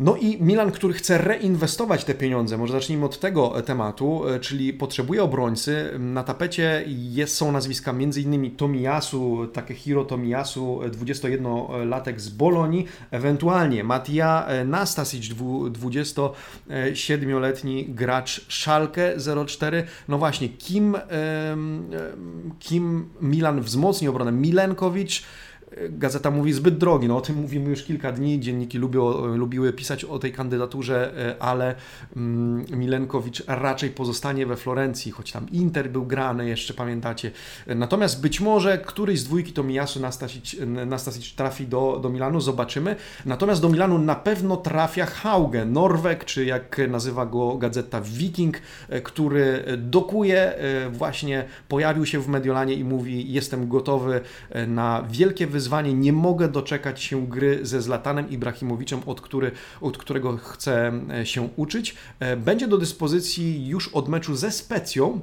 No 0.00 0.16
i 0.16 0.42
Milan, 0.42 0.72
który 0.72 0.94
chce 0.94 1.18
reinwestować 1.18 2.04
te 2.04 2.14
pieniądze, 2.14 2.58
może 2.58 2.72
zacznijmy 2.72 3.04
od 3.04 3.20
tego 3.20 3.62
tematu, 3.62 4.28
e, 4.28 4.40
czyli 4.40 4.72
potrzebuje 4.72 5.22
obrońcy. 5.22 5.90
Na 5.98 6.22
tapecie 6.22 6.84
jest, 6.86 7.36
są 7.36 7.52
nazwiska 7.52 7.90
m.in. 7.90 8.56
Tomiyasu, 8.56 9.46
Takehiro 9.46 10.04
Tomiyasu, 10.04 10.80
21-latek 10.80 12.18
z 12.18 12.28
Bolonii, 12.28 12.86
ewentualnie 13.10 13.84
Mattia 13.84 14.46
Nastasic, 14.64 15.34
27-letni 15.34 17.86
gracz 17.88 18.46
Schalke 18.48 19.16
04. 19.46 19.84
No 20.08 20.18
właśnie, 20.18 20.48
kim, 20.48 20.96
kim 22.58 23.08
Milan 23.20 23.60
wzmocni 23.60 24.08
obronę? 24.08 24.32
Milenkowicz, 24.32 25.22
Gazeta 25.76 26.30
mówi 26.30 26.52
zbyt 26.52 26.78
drogi, 26.78 27.08
no 27.08 27.16
o 27.16 27.20
tym 27.20 27.36
mówimy 27.36 27.70
już 27.70 27.82
kilka 27.82 28.12
dni, 28.12 28.40
dzienniki 28.40 28.78
lubią, 28.78 29.26
lubiły 29.36 29.72
pisać 29.72 30.04
o 30.04 30.18
tej 30.18 30.32
kandydaturze, 30.32 31.12
e, 31.28 31.42
ale 31.42 31.74
mm, 32.16 32.64
Milenkowicz 32.70 33.42
raczej 33.46 33.90
pozostanie 33.90 34.46
we 34.46 34.56
Florencji, 34.56 35.12
choć 35.12 35.32
tam 35.32 35.46
Inter 35.52 35.90
był 35.90 36.06
grany, 36.06 36.48
jeszcze 36.48 36.74
pamiętacie. 36.74 37.30
Natomiast 37.66 38.20
być 38.20 38.40
może 38.40 38.78
któryś 38.78 39.20
z 39.20 39.24
dwójki 39.24 39.52
to 39.52 39.62
Mijasu 39.62 40.00
Nastasic, 40.00 40.56
Nastasic 40.86 41.34
trafi 41.34 41.66
do, 41.66 41.98
do 42.02 42.08
Milanu, 42.08 42.40
zobaczymy. 42.40 42.96
Natomiast 43.26 43.62
do 43.62 43.68
Milanu 43.68 43.98
na 43.98 44.14
pewno 44.14 44.56
trafia 44.56 45.06
Hauge, 45.06 45.64
Norweg, 45.64 46.24
czy 46.24 46.44
jak 46.44 46.80
nazywa 46.88 47.26
go 47.26 47.56
gazeta 47.56 48.00
Viking, 48.00 48.56
e, 48.88 49.00
który 49.00 49.64
dokuje, 49.78 50.58
e, 50.58 50.90
właśnie 50.90 51.44
pojawił 51.68 52.06
się 52.06 52.20
w 52.20 52.28
Mediolanie 52.28 52.74
i 52.74 52.84
mówi 52.84 53.32
jestem 53.32 53.68
gotowy 53.68 54.20
na 54.66 55.04
wielkie 55.10 55.46
wyzwanie. 55.46 55.65
Nie 55.94 56.12
mogę 56.12 56.48
doczekać 56.48 57.02
się 57.02 57.26
gry 57.26 57.58
ze 57.62 57.82
Zlatanem 57.82 58.30
Ibrahimowiczem, 58.30 59.00
od, 59.06 59.20
który, 59.20 59.50
od 59.80 59.98
którego 59.98 60.36
chcę 60.36 60.92
e, 61.10 61.26
się 61.26 61.48
uczyć. 61.56 61.94
E, 62.20 62.36
będzie 62.36 62.68
do 62.68 62.78
dyspozycji 62.78 63.66
już 63.66 63.88
od 63.88 64.08
meczu 64.08 64.34
ze 64.34 64.50
Specją. 64.50 65.20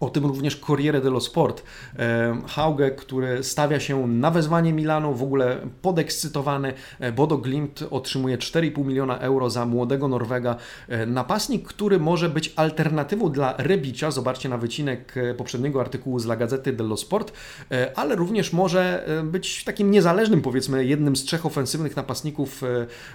O 0.00 0.10
tym 0.10 0.26
również 0.26 0.56
Corriere 0.56 1.00
dello 1.00 1.20
Sport. 1.20 1.62
E, 1.98 2.42
Hauge, 2.46 2.90
który 2.90 3.44
stawia 3.44 3.80
się 3.80 4.06
na 4.06 4.30
wezwanie 4.30 4.72
Milanu, 4.72 5.14
w 5.14 5.22
ogóle 5.22 5.56
podekscytowany. 5.82 6.72
E, 7.00 7.12
Bodo 7.12 7.38
Glimt 7.38 7.84
otrzymuje 7.90 8.38
4,5 8.38 8.84
miliona 8.84 9.18
euro 9.18 9.50
za 9.50 9.66
młodego 9.66 10.08
Norwega. 10.08 10.56
E, 10.88 11.06
napastnik, 11.06 11.68
który 11.68 11.98
może 11.98 12.28
być 12.28 12.52
alternatywą 12.56 13.32
dla 13.32 13.54
Rebicia, 13.58 14.10
zobaczcie 14.10 14.48
na 14.48 14.58
wycinek 14.58 15.14
poprzedniego 15.36 15.80
artykułu 15.80 16.18
z 16.18 16.24
La 16.24 16.36
Gazety 16.36 16.72
dello 16.72 16.96
Sport, 16.96 17.32
ale 17.94 18.16
również 18.16 18.52
może 18.52 19.08
być 19.24 19.64
takim 19.64 19.90
niezależnym, 19.90 20.42
powiedzmy, 20.42 20.84
jednym 20.84 21.16
z 21.16 21.24
trzech 21.24 21.46
ofensywnych 21.46 21.96
napastników 21.96 22.62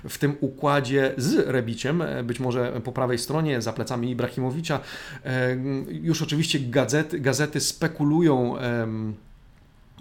w 0.09 0.17
tym 0.17 0.35
układzie 0.41 1.13
z 1.17 1.47
Rebiciem, 1.47 2.03
być 2.23 2.39
może 2.39 2.81
po 2.83 2.91
prawej 2.91 3.17
stronie, 3.17 3.61
za 3.61 3.73
plecami 3.73 4.09
Ibrahimowicza. 4.09 4.79
Już 5.87 6.21
oczywiście 6.21 6.59
gazety, 6.73 7.19
gazety 7.19 7.59
spekulują 7.59 8.55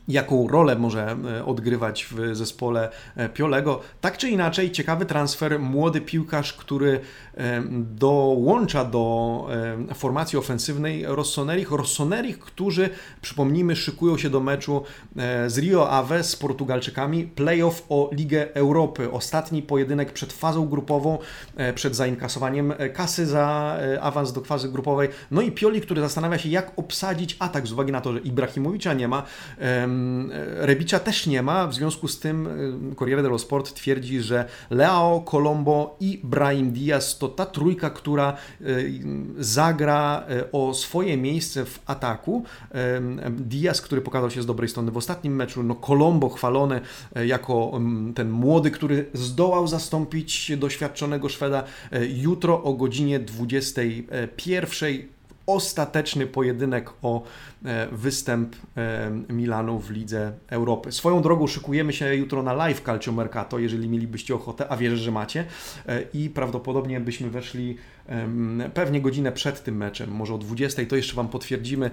jaką 0.08 0.48
rolę 0.48 0.76
może 0.76 1.16
e, 1.38 1.44
odgrywać 1.44 2.06
w 2.10 2.36
zespole 2.36 2.90
e, 3.16 3.28
Piolego. 3.28 3.80
Tak 4.00 4.18
czy 4.18 4.28
inaczej, 4.28 4.70
ciekawy 4.70 5.06
transfer, 5.06 5.60
młody 5.60 6.00
piłkarz, 6.00 6.52
który 6.52 7.00
dołącza 7.70 8.84
do 8.84 9.46
formacji 9.94 10.38
ofensywnej 10.38 11.04
Rossonerich. 11.06 11.70
Rossonerich, 11.70 12.38
którzy, 12.38 12.90
przypomnijmy, 13.22 13.76
szykują 13.76 14.18
się 14.18 14.30
do 14.30 14.40
meczu 14.40 14.82
e, 15.16 15.50
z 15.50 15.58
Rio 15.58 15.90
Ave 15.90 16.24
z 16.24 16.36
Portugalczykami, 16.36 17.24
playoff 17.24 17.86
o 17.88 18.10
Ligę 18.12 18.54
Europy. 18.54 19.10
Ostatni 19.10 19.62
pojedynek 19.62 20.12
przed 20.12 20.32
fazą 20.32 20.68
grupową, 20.68 21.18
przed 21.74 21.96
zainkasowaniem 21.96 22.74
kasy 22.94 23.26
za 23.26 23.76
awans 24.00 24.32
do 24.32 24.40
fazy 24.40 24.68
grupowej. 24.68 25.08
No 25.30 25.40
i 25.40 25.52
Pioli, 25.52 25.80
który 25.80 26.00
zastanawia 26.00 26.38
się, 26.38 26.48
jak 26.48 26.78
obsadzić 26.78 27.36
atak 27.38 27.66
z 27.66 27.72
uwagi 27.72 27.92
na 27.92 28.00
to, 28.00 28.12
że 28.12 28.18
Ibrahimowicza 28.18 28.94
nie 28.94 29.08
ma, 29.08 29.22
Rebicza 30.56 30.98
też 30.98 31.26
nie 31.26 31.42
ma, 31.42 31.66
w 31.66 31.74
związku 31.74 32.08
z 32.08 32.18
tym 32.18 32.48
Corriere 32.98 33.22
dello 33.22 33.38
Sport 33.38 33.74
twierdzi, 33.74 34.20
że 34.20 34.44
Leo, 34.70 35.24
Colombo 35.30 35.96
i 36.00 36.20
Brahim 36.24 36.72
Diaz 36.72 37.18
to 37.18 37.28
ta 37.28 37.46
trójka, 37.46 37.90
która 37.90 38.36
zagra 39.38 40.24
e, 40.28 40.52
o 40.52 40.74
swoje 40.74 41.16
miejsce 41.16 41.64
w 41.64 41.80
ataku. 41.86 42.44
Diaz, 43.30 43.80
który 43.80 44.00
pokazał 44.00 44.30
się 44.30 44.42
z 44.42 44.46
dobrej 44.46 44.68
strony 44.68 44.90
w 44.90 44.96
ostatnim 44.96 45.36
meczu, 45.36 45.62
no 45.62 45.74
Colombo 45.74 46.28
chwalony 46.28 46.80
e, 47.14 47.26
jako 47.26 47.80
ten 48.14 48.30
młody, 48.30 48.70
który 48.70 49.06
zdołał 49.14 49.66
zastąpić 49.66 50.52
doświadczonego 50.56 51.28
Szweda 51.28 51.64
e, 51.92 52.06
jutro 52.06 52.62
o 52.62 52.72
godzinie 52.72 53.20
21 53.20 55.02
ostateczny 55.54 56.26
pojedynek 56.26 56.90
o 57.02 57.22
e, 57.64 57.88
występ 57.92 58.56
e, 58.76 59.10
Milanu 59.28 59.78
w 59.78 59.90
Lidze 59.90 60.32
Europy. 60.48 60.92
Swoją 60.92 61.22
drogą 61.22 61.46
szykujemy 61.46 61.92
się 61.92 62.14
jutro 62.14 62.42
na 62.42 62.52
live 62.52 62.82
Calcio 62.82 63.12
Mercato, 63.12 63.58
jeżeli 63.58 63.88
mielibyście 63.88 64.34
ochotę, 64.34 64.68
a 64.68 64.76
wierzę, 64.76 64.96
że 64.96 65.10
macie 65.10 65.44
e, 65.86 66.02
i 66.14 66.30
prawdopodobnie 66.30 67.00
byśmy 67.00 67.30
weszli 67.30 67.76
pewnie 68.74 69.00
godzinę 69.00 69.32
przed 69.32 69.62
tym 69.62 69.76
meczem, 69.76 70.10
może 70.10 70.34
o 70.34 70.38
20, 70.38 70.86
to 70.86 70.96
jeszcze 70.96 71.14
Wam 71.14 71.28
potwierdzimy. 71.28 71.90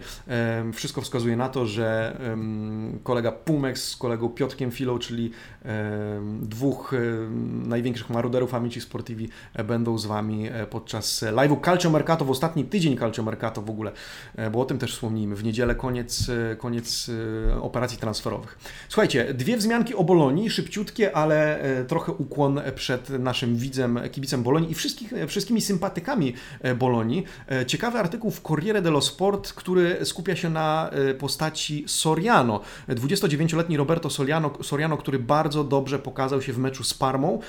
Wszystko 0.73 1.01
wskazuje 1.01 1.37
na 1.37 1.49
to, 1.49 1.65
że 1.65 2.17
kolega 3.03 3.31
Pumex 3.31 3.83
z 3.83 3.95
kolegą 3.95 4.29
Piotkiem 4.29 4.71
Filą, 4.71 4.99
czyli 4.99 5.31
dwóch 6.41 6.95
największych 7.65 8.09
maruderów 8.09 8.53
Amici 8.53 8.81
Sportivi 8.81 9.29
będą 9.67 9.97
z 9.97 10.05
Wami 10.05 10.49
podczas 10.69 11.23
live'u 11.23 11.65
Calcio 11.65 11.89
Mercato, 11.89 12.25
w 12.25 12.29
ostatni 12.29 12.63
tydzień 12.63 12.97
Calcio 12.97 13.23
Mercato 13.23 13.61
w 13.61 13.69
ogóle, 13.69 13.91
e, 14.35 14.49
bo 14.49 14.61
o 14.61 14.65
tym 14.65 14.77
też 14.77 14.93
wspomnijmy. 14.93 15.35
W 15.35 15.43
niedzielę 15.43 15.75
koniec, 15.75 16.29
e, 16.29 16.55
koniec 16.55 17.11
e, 17.49 17.61
operacji 17.61 17.97
transferowych. 17.97 18.59
Słuchajcie, 18.89 19.33
dwie 19.33 19.57
wzmianki 19.57 19.95
o 19.95 20.03
Bolonii, 20.03 20.49
szybciutkie, 20.49 21.15
ale 21.15 21.59
trochę 21.87 22.11
ukłon 22.11 22.61
przed 22.75 23.09
naszym 23.09 23.55
widzem, 23.55 23.99
kibicem 24.11 24.43
Bolonii 24.43 24.71
i 24.71 24.75
wszystkich, 24.75 25.13
wszystkimi 25.27 25.61
sympatykami 25.61 26.08
Bolonii. 26.75 27.23
Ciekawy 27.67 27.99
artykuł 27.99 28.31
w 28.31 28.41
Corriere 28.41 28.81
dello 28.81 29.01
Sport, 29.01 29.53
który 29.53 30.05
skupia 30.05 30.35
się 30.35 30.49
na 30.49 30.89
postaci 31.19 31.83
Soriano. 31.87 32.61
29-letni 32.89 33.77
Roberto 33.77 34.09
Soriano, 34.09 34.51
Soriano, 34.61 34.97
który 34.97 35.19
bardzo 35.19 35.63
dobrze 35.63 35.99
pokazał 35.99 36.41
się 36.41 36.53
w 36.53 36.57
meczu 36.57 36.83
z 36.83 36.93
Parmą 36.93 37.39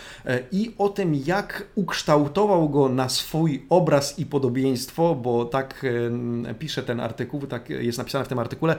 i 0.53 0.75
o 0.79 0.89
tym, 0.89 1.15
jak 1.27 1.67
ukształtował 1.75 2.69
go 2.69 2.89
na 2.89 3.09
swój 3.09 3.67
obraz 3.69 4.19
i 4.19 4.27
podobieństwo, 4.27 5.15
bo 5.15 5.45
tak 5.45 5.87
pisze 6.59 6.83
ten 6.83 7.01
artykuł, 7.01 7.47
tak 7.47 7.71
jest 7.71 7.99
napisane 7.99 8.25
w 8.25 8.29
tym 8.29 8.39
artykule, 8.39 8.77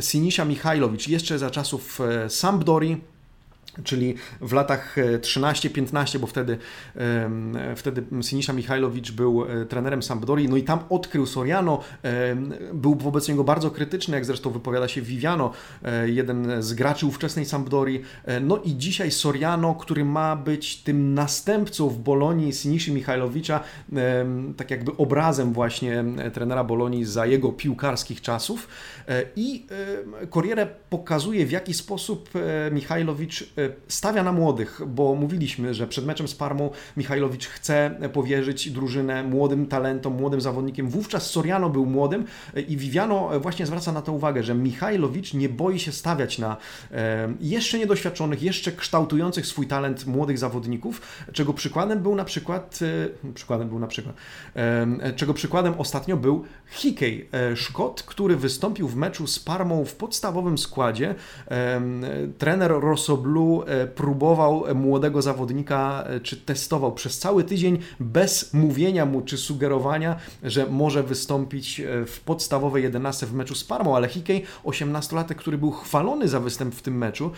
Sinisza 0.00 0.44
Michajlowicz, 0.44 1.08
jeszcze 1.08 1.38
za 1.38 1.50
czasów 1.50 2.00
e, 2.00 2.30
Sampdori, 2.30 3.00
czyli 3.84 4.14
w 4.40 4.52
latach 4.52 4.96
13-15, 5.20 6.18
bo 6.18 6.26
wtedy, 6.26 6.58
wtedy 7.76 8.04
Sinisza 8.22 8.52
Michajlowicz 8.52 9.12
był 9.12 9.44
e, 9.44 9.66
trenerem 9.66 10.02
Sampdori, 10.02 10.48
no 10.48 10.56
i 10.56 10.62
tam 10.62 10.78
odkrył 10.90 11.26
Soriano, 11.26 11.80
był 12.72 12.94
wobec 12.94 13.28
niego 13.28 13.44
bardzo 13.44 13.70
krytyczny, 13.70 14.14
jak 14.14 14.24
zresztą 14.24 14.50
wypowiada 14.50 14.88
się 14.88 15.02
Viviano, 15.02 15.52
e, 15.84 16.08
jeden 16.08 16.62
z 16.62 16.74
graczy 16.74 17.06
ówczesnej 17.06 17.44
Sampdori, 17.44 18.02
e, 18.24 18.40
no 18.40 18.56
i 18.56 18.76
dzisiaj 18.76 19.10
Soriano, 19.10 19.74
który 19.74 20.04
ma 20.04 20.36
być 20.36 20.82
tym 20.82 21.14
następcą 21.14 21.88
w 21.88 21.98
Bolonii 21.98 22.52
Siniszy 22.52 22.92
Michajlowicza, 22.92 23.60
tak 24.56 24.70
jakby 24.70 24.96
obrazem 24.96 25.52
właśnie 25.52 26.04
trenera 26.32 26.64
Bolonii 26.64 27.04
za 27.04 27.26
jego 27.26 27.52
piłkarskich 27.52 28.20
czasów 28.20 28.68
i 29.36 29.66
Corriere 30.30 30.66
pokazuje 30.90 31.46
w 31.46 31.50
jaki 31.50 31.74
sposób 31.74 32.30
Michajlowicz 32.72 33.54
stawia 33.88 34.22
na 34.22 34.32
młodych, 34.32 34.80
bo 34.86 35.14
mówiliśmy, 35.14 35.74
że 35.74 35.86
przed 35.86 36.06
meczem 36.06 36.28
z 36.28 36.34
Parmą 36.34 36.70
Michajlowicz 36.96 37.46
chce 37.46 37.98
powierzyć 38.12 38.70
drużynę 38.70 39.24
młodym 39.24 39.66
talentom, 39.66 40.14
młodym 40.14 40.40
zawodnikiem. 40.40 40.88
Wówczas 40.88 41.30
Soriano 41.30 41.70
był 41.70 41.86
młodym 41.86 42.24
i 42.68 42.76
Viviano 42.76 43.40
właśnie 43.40 43.66
zwraca 43.66 43.92
na 43.92 44.02
to 44.02 44.12
uwagę, 44.12 44.42
że 44.42 44.54
Michajlowicz 44.54 45.34
nie 45.34 45.48
boi 45.48 45.78
się 45.78 45.92
stawiać 45.92 46.38
na 46.38 46.56
jeszcze 47.40 47.78
niedoświadczonych, 47.78 48.42
jeszcze 48.42 48.72
kształtujących 48.72 49.46
swój 49.46 49.66
talent 49.66 50.06
młodych 50.06 50.38
zawodników, 50.38 51.00
czego 51.32 51.52
przykładem 51.52 52.02
był 52.02 52.14
na 52.14 52.24
przykład, 52.24 52.80
przykładem 53.34 53.68
był 53.68 53.78
na 53.78 53.86
przykład, 53.86 54.16
czego 55.16 55.34
przykładem 55.34 55.74
ostatnio 55.78 56.16
był 56.16 56.44
Hickey, 56.70 57.28
Szkot, 57.54 58.02
który 58.02 58.36
wystąpił 58.36 58.88
w 58.88 58.95
meczu 58.96 59.26
z 59.26 59.38
Parmą 59.38 59.84
w 59.84 59.94
podstawowym 59.94 60.58
składzie. 60.58 61.14
Trener 62.38 62.70
Rosoblu 62.70 63.62
e, 63.66 63.86
próbował 63.86 64.64
młodego 64.74 65.22
zawodnika, 65.22 66.04
e, 66.06 66.20
czy 66.20 66.36
testował 66.36 66.92
przez 66.92 67.18
cały 67.18 67.44
tydzień 67.44 67.78
bez 68.00 68.54
mówienia 68.54 69.06
mu, 69.06 69.20
czy 69.20 69.38
sugerowania, 69.38 70.16
że 70.42 70.66
może 70.66 71.02
wystąpić 71.02 71.80
e, 71.80 72.06
w 72.06 72.20
podstawowej 72.20 72.82
11 72.82 73.26
w 73.26 73.32
meczu 73.32 73.54
z 73.54 73.64
Parmą, 73.64 73.96
ale 73.96 74.08
Hickey, 74.08 74.42
18-latek, 74.64 75.34
który 75.34 75.58
był 75.58 75.70
chwalony 75.70 76.28
za 76.28 76.40
występ 76.40 76.74
w 76.74 76.82
tym 76.82 76.98
meczu 76.98 77.30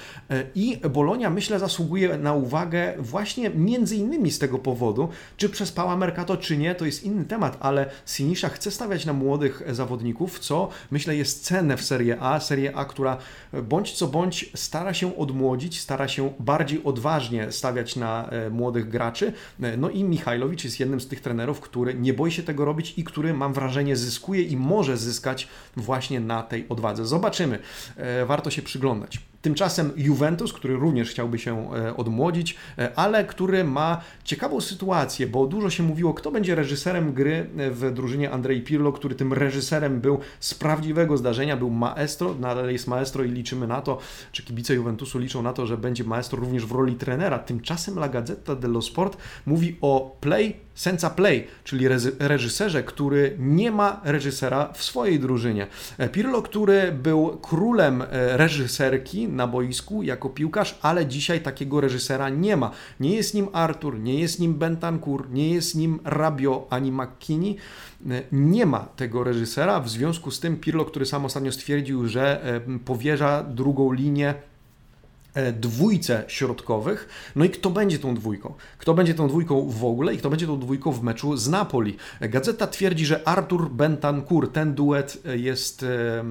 i 0.55 0.81
Bolonia, 0.91 1.31
myślę, 1.31 1.59
zasługuje 1.59 2.19
na 2.19 2.35
uwagę 2.35 2.95
właśnie 2.99 3.51
między 3.51 3.97
innymi 3.97 4.31
z 4.31 4.39
tego 4.39 4.59
powodu, 4.59 5.09
czy 5.37 5.49
przez 5.49 5.73
Pała 5.73 5.97
Mercato, 5.97 6.37
czy 6.37 6.57
nie, 6.57 6.75
to 6.75 6.85
jest 6.85 7.05
inny 7.05 7.25
temat, 7.25 7.57
ale 7.61 7.91
Sinisza 8.07 8.49
chce 8.49 8.71
stawiać 8.71 9.07
na 9.07 9.13
młodych 9.13 9.63
zawodników, 9.71 10.39
co 10.39 10.69
myślę 10.91 11.17
jest 11.17 11.45
cenne 11.49 11.77
w 11.77 11.85
Serie 11.85 12.21
A, 12.21 12.41
Serie 12.41 12.77
A, 12.77 12.85
która 12.85 13.17
bądź 13.63 13.93
co 13.93 14.07
bądź 14.07 14.51
stara 14.55 14.95
się 14.95 15.17
odmłodzić, 15.17 15.81
stara 15.81 16.09
się 16.09 16.33
bardziej 16.39 16.85
odważnie 16.85 17.53
stawiać 17.53 17.97
na 17.97 18.29
e, 18.29 18.51
młodych 18.51 18.89
graczy. 18.89 19.33
E, 19.63 19.77
no 19.77 19.91
i 19.91 20.05
Michajlowicz 20.05 20.65
jest 20.65 20.81
jednym 20.81 21.01
z 21.01 21.09
tych 21.09 21.21
trenerów, 21.21 21.61
który 21.61 21.95
nie 21.95 22.15
boi 22.15 22.33
się 22.33 22.43
tego 22.43 22.65
robić 22.65 22.95
i 22.97 23.05
który 23.05 23.35
mam 23.35 23.53
wrażenie 23.53 23.97
zyskuje 23.97 24.43
i 24.43 24.57
może 24.57 24.97
zyskać 24.97 25.49
właśnie 25.77 26.21
na 26.21 26.43
tej 26.43 26.69
odwadze. 26.69 27.07
Zobaczymy. 27.07 27.59
E, 27.97 28.27
warto 28.27 28.51
się 28.51 28.63
przyglądać. 28.63 29.21
Tymczasem 29.49 29.93
Juventus, 29.97 30.53
który 30.53 30.77
również 30.77 31.11
chciałby 31.11 31.39
się 31.39 31.75
e, 31.75 31.97
odmłodzić, 31.97 32.57
e, 32.79 32.99
ale 32.99 33.25
który 33.25 33.65
ma 33.65 34.01
ciekawą 34.25 34.61
sytuację, 34.61 35.27
bo 35.27 35.47
dużo 35.47 35.71
się 35.71 35.83
mówiło, 35.83 36.15
kto 36.15 36.31
będzie 36.31 36.55
reżyserem 36.55 37.13
gry 37.13 37.51
e, 37.57 37.71
w 37.71 37.93
drużynie 37.93 38.31
Andrei 38.31 38.63
Pirlo, 38.63 38.93
który 38.93 39.15
tym 39.15 39.33
reżyserem 39.33 40.01
był 40.01 40.19
z 40.41 40.55
prawdziwego 40.55 41.17
zdarzenia, 41.17 41.57
był 41.57 41.71
maestro, 41.71 42.35
nadal 42.35 42.71
jest 42.71 42.87
maestro 42.87 43.25
i 43.25 43.31
liczymy 43.31 43.67
na 43.67 43.81
to, 43.83 43.99
czy 44.33 44.43
kibice 44.43 44.75
Juventusu 44.75 45.19
liczą 45.19 45.43
na 45.43 45.53
to, 45.53 45.67
że 45.67 45.77
będzie 45.77 46.05
maestro 46.05 46.41
również 46.41 46.67
w 46.67 46.73
roli 46.73 46.95
trenera. 46.95 47.39
Tymczasem 47.39 47.99
La 47.99 48.09
Gazzetta 48.09 48.55
dello 48.55 48.83
Sport 48.83 49.17
mówi 49.47 49.77
o 49.81 50.17
play 50.21 50.68
senza 50.79 51.11
play, 51.11 51.47
czyli 51.65 51.89
reżyserze, 52.19 52.83
który 52.83 53.37
nie 53.39 53.71
ma 53.71 54.01
reżysera 54.05 54.73
w 54.73 54.83
swojej 54.83 55.21
drużynie. 55.21 55.67
E, 55.99 56.09
Pirlo, 56.09 56.43
który 56.43 56.93
był 56.93 57.39
królem 57.43 58.03
e, 58.03 58.37
reżyserki 58.37 59.29
na 59.29 59.47
boisku 59.47 60.03
jako 60.03 60.31
piłkarz, 60.31 60.79
ale 60.83 61.07
dzisiaj 61.07 61.41
takiego 61.41 61.81
reżysera 61.81 62.29
nie 62.29 62.57
ma. 62.57 62.71
Nie 63.01 63.17
jest 63.17 63.35
nim 63.35 63.49
Artur, 63.53 64.01
nie 64.01 64.21
jest 64.21 64.41
nim 64.41 64.55
Bentancur, 64.55 65.31
nie 65.31 65.55
jest 65.55 65.75
nim 65.75 66.01
Rabio 66.05 66.67
ani 66.71 66.93
McKinney. 66.93 67.57
E, 68.11 68.23
nie 68.33 68.67
ma 68.67 68.81
tego 68.97 69.25
reżysera, 69.25 69.81
w 69.81 69.89
związku 69.89 70.31
z 70.31 70.41
tym 70.41 70.57
Pirlo, 70.57 70.85
który 70.85 71.07
sam 71.07 71.25
ostatnio 71.25 71.53
stwierdził, 71.53 72.09
że 72.09 72.41
powierza 72.85 73.43
drugą 73.43 73.93
linię 73.93 74.35
dwójce 75.53 76.25
środkowych. 76.29 77.09
No 77.37 77.45
i 77.45 77.51
kto 77.51 77.71
będzie 77.71 77.99
tą 77.99 78.15
dwójką? 78.15 78.55
Kto 78.79 78.95
będzie 78.95 79.15
tą 79.15 79.29
dwójką 79.29 79.69
w 79.71 79.85
ogóle 79.85 80.15
i 80.15 80.19
kto 80.19 80.31
będzie 80.31 80.47
tą 80.47 80.59
dwójką 80.59 80.93
w 80.93 81.03
meczu 81.03 81.37
z 81.37 81.49
Napoli? 81.49 81.97
Gazeta 82.21 82.67
twierdzi, 82.67 83.07
że 83.07 83.29
Artur 83.29 83.71
Bentancur, 83.71 84.53
ten 84.53 84.75
duet 84.75 85.23
jest 85.37 85.83
e, 85.83 86.25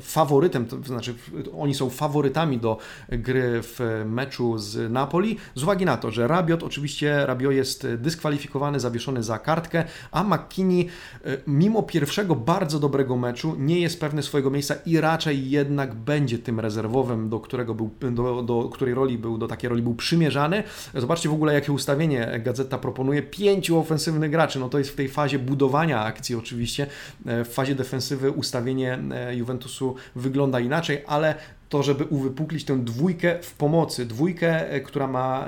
faworytem, 0.00 0.66
to 0.66 0.82
znaczy 0.82 1.14
oni 1.58 1.74
są 1.74 1.90
faworytami 1.90 2.58
do 2.58 2.78
gry 3.08 3.60
w 3.62 4.02
meczu 4.06 4.58
z 4.58 4.92
Napoli, 4.92 5.36
z 5.54 5.62
uwagi 5.62 5.84
na 5.84 5.96
to, 5.96 6.10
że 6.10 6.28
Rabiot, 6.28 6.62
oczywiście 6.62 7.26
Rabio 7.26 7.50
jest 7.50 7.86
dyskwalifikowany, 7.96 8.80
zawieszony 8.80 9.22
za 9.22 9.38
kartkę, 9.38 9.84
a 10.10 10.24
McKinney 10.24 10.88
e, 11.24 11.38
mimo 11.46 11.82
pierwszego 11.82 12.34
bardzo 12.36 12.78
dobrego 12.78 13.16
meczu 13.16 13.54
nie 13.58 13.80
jest 13.80 14.00
pewny 14.00 14.22
swojego 14.22 14.50
miejsca 14.50 14.74
i 14.86 15.00
raczej 15.00 15.50
jednak 15.50 15.94
będzie 15.94 16.38
tym 16.38 16.60
rezerwowym, 16.60 17.28
do 17.28 17.40
którego 17.40 17.74
był 17.74 17.90
do 18.12 18.27
do, 18.42 18.68
której 18.68 18.94
roli 18.94 19.18
był, 19.18 19.38
do 19.38 19.48
takiej 19.48 19.70
roli 19.70 19.82
był 19.82 19.94
przymierzany. 19.94 20.62
Zobaczcie 20.94 21.28
w 21.28 21.32
ogóle, 21.32 21.54
jakie 21.54 21.72
ustawienie 21.72 22.40
Gazeta 22.44 22.78
proponuje. 22.78 23.22
Pięciu 23.22 23.78
ofensywnych 23.78 24.30
graczy, 24.30 24.58
no 24.58 24.68
to 24.68 24.78
jest 24.78 24.90
w 24.90 24.94
tej 24.94 25.08
fazie 25.08 25.38
budowania 25.38 26.00
akcji 26.00 26.34
oczywiście. 26.34 26.86
E, 27.26 27.44
w 27.44 27.48
fazie 27.48 27.74
defensywy 27.74 28.30
ustawienie 28.30 28.98
e, 29.12 29.36
Juventusu 29.36 29.94
wygląda 30.16 30.60
inaczej, 30.60 31.02
ale 31.06 31.34
to, 31.68 31.82
żeby 31.82 32.04
uwypuklić 32.04 32.64
tę 32.64 32.78
dwójkę 32.78 33.38
w 33.42 33.54
pomocy, 33.54 34.06
dwójkę, 34.06 34.70
e, 34.70 34.80
która 34.80 35.06
ma 35.06 35.46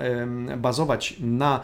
bazować 0.56 1.16
na 1.20 1.60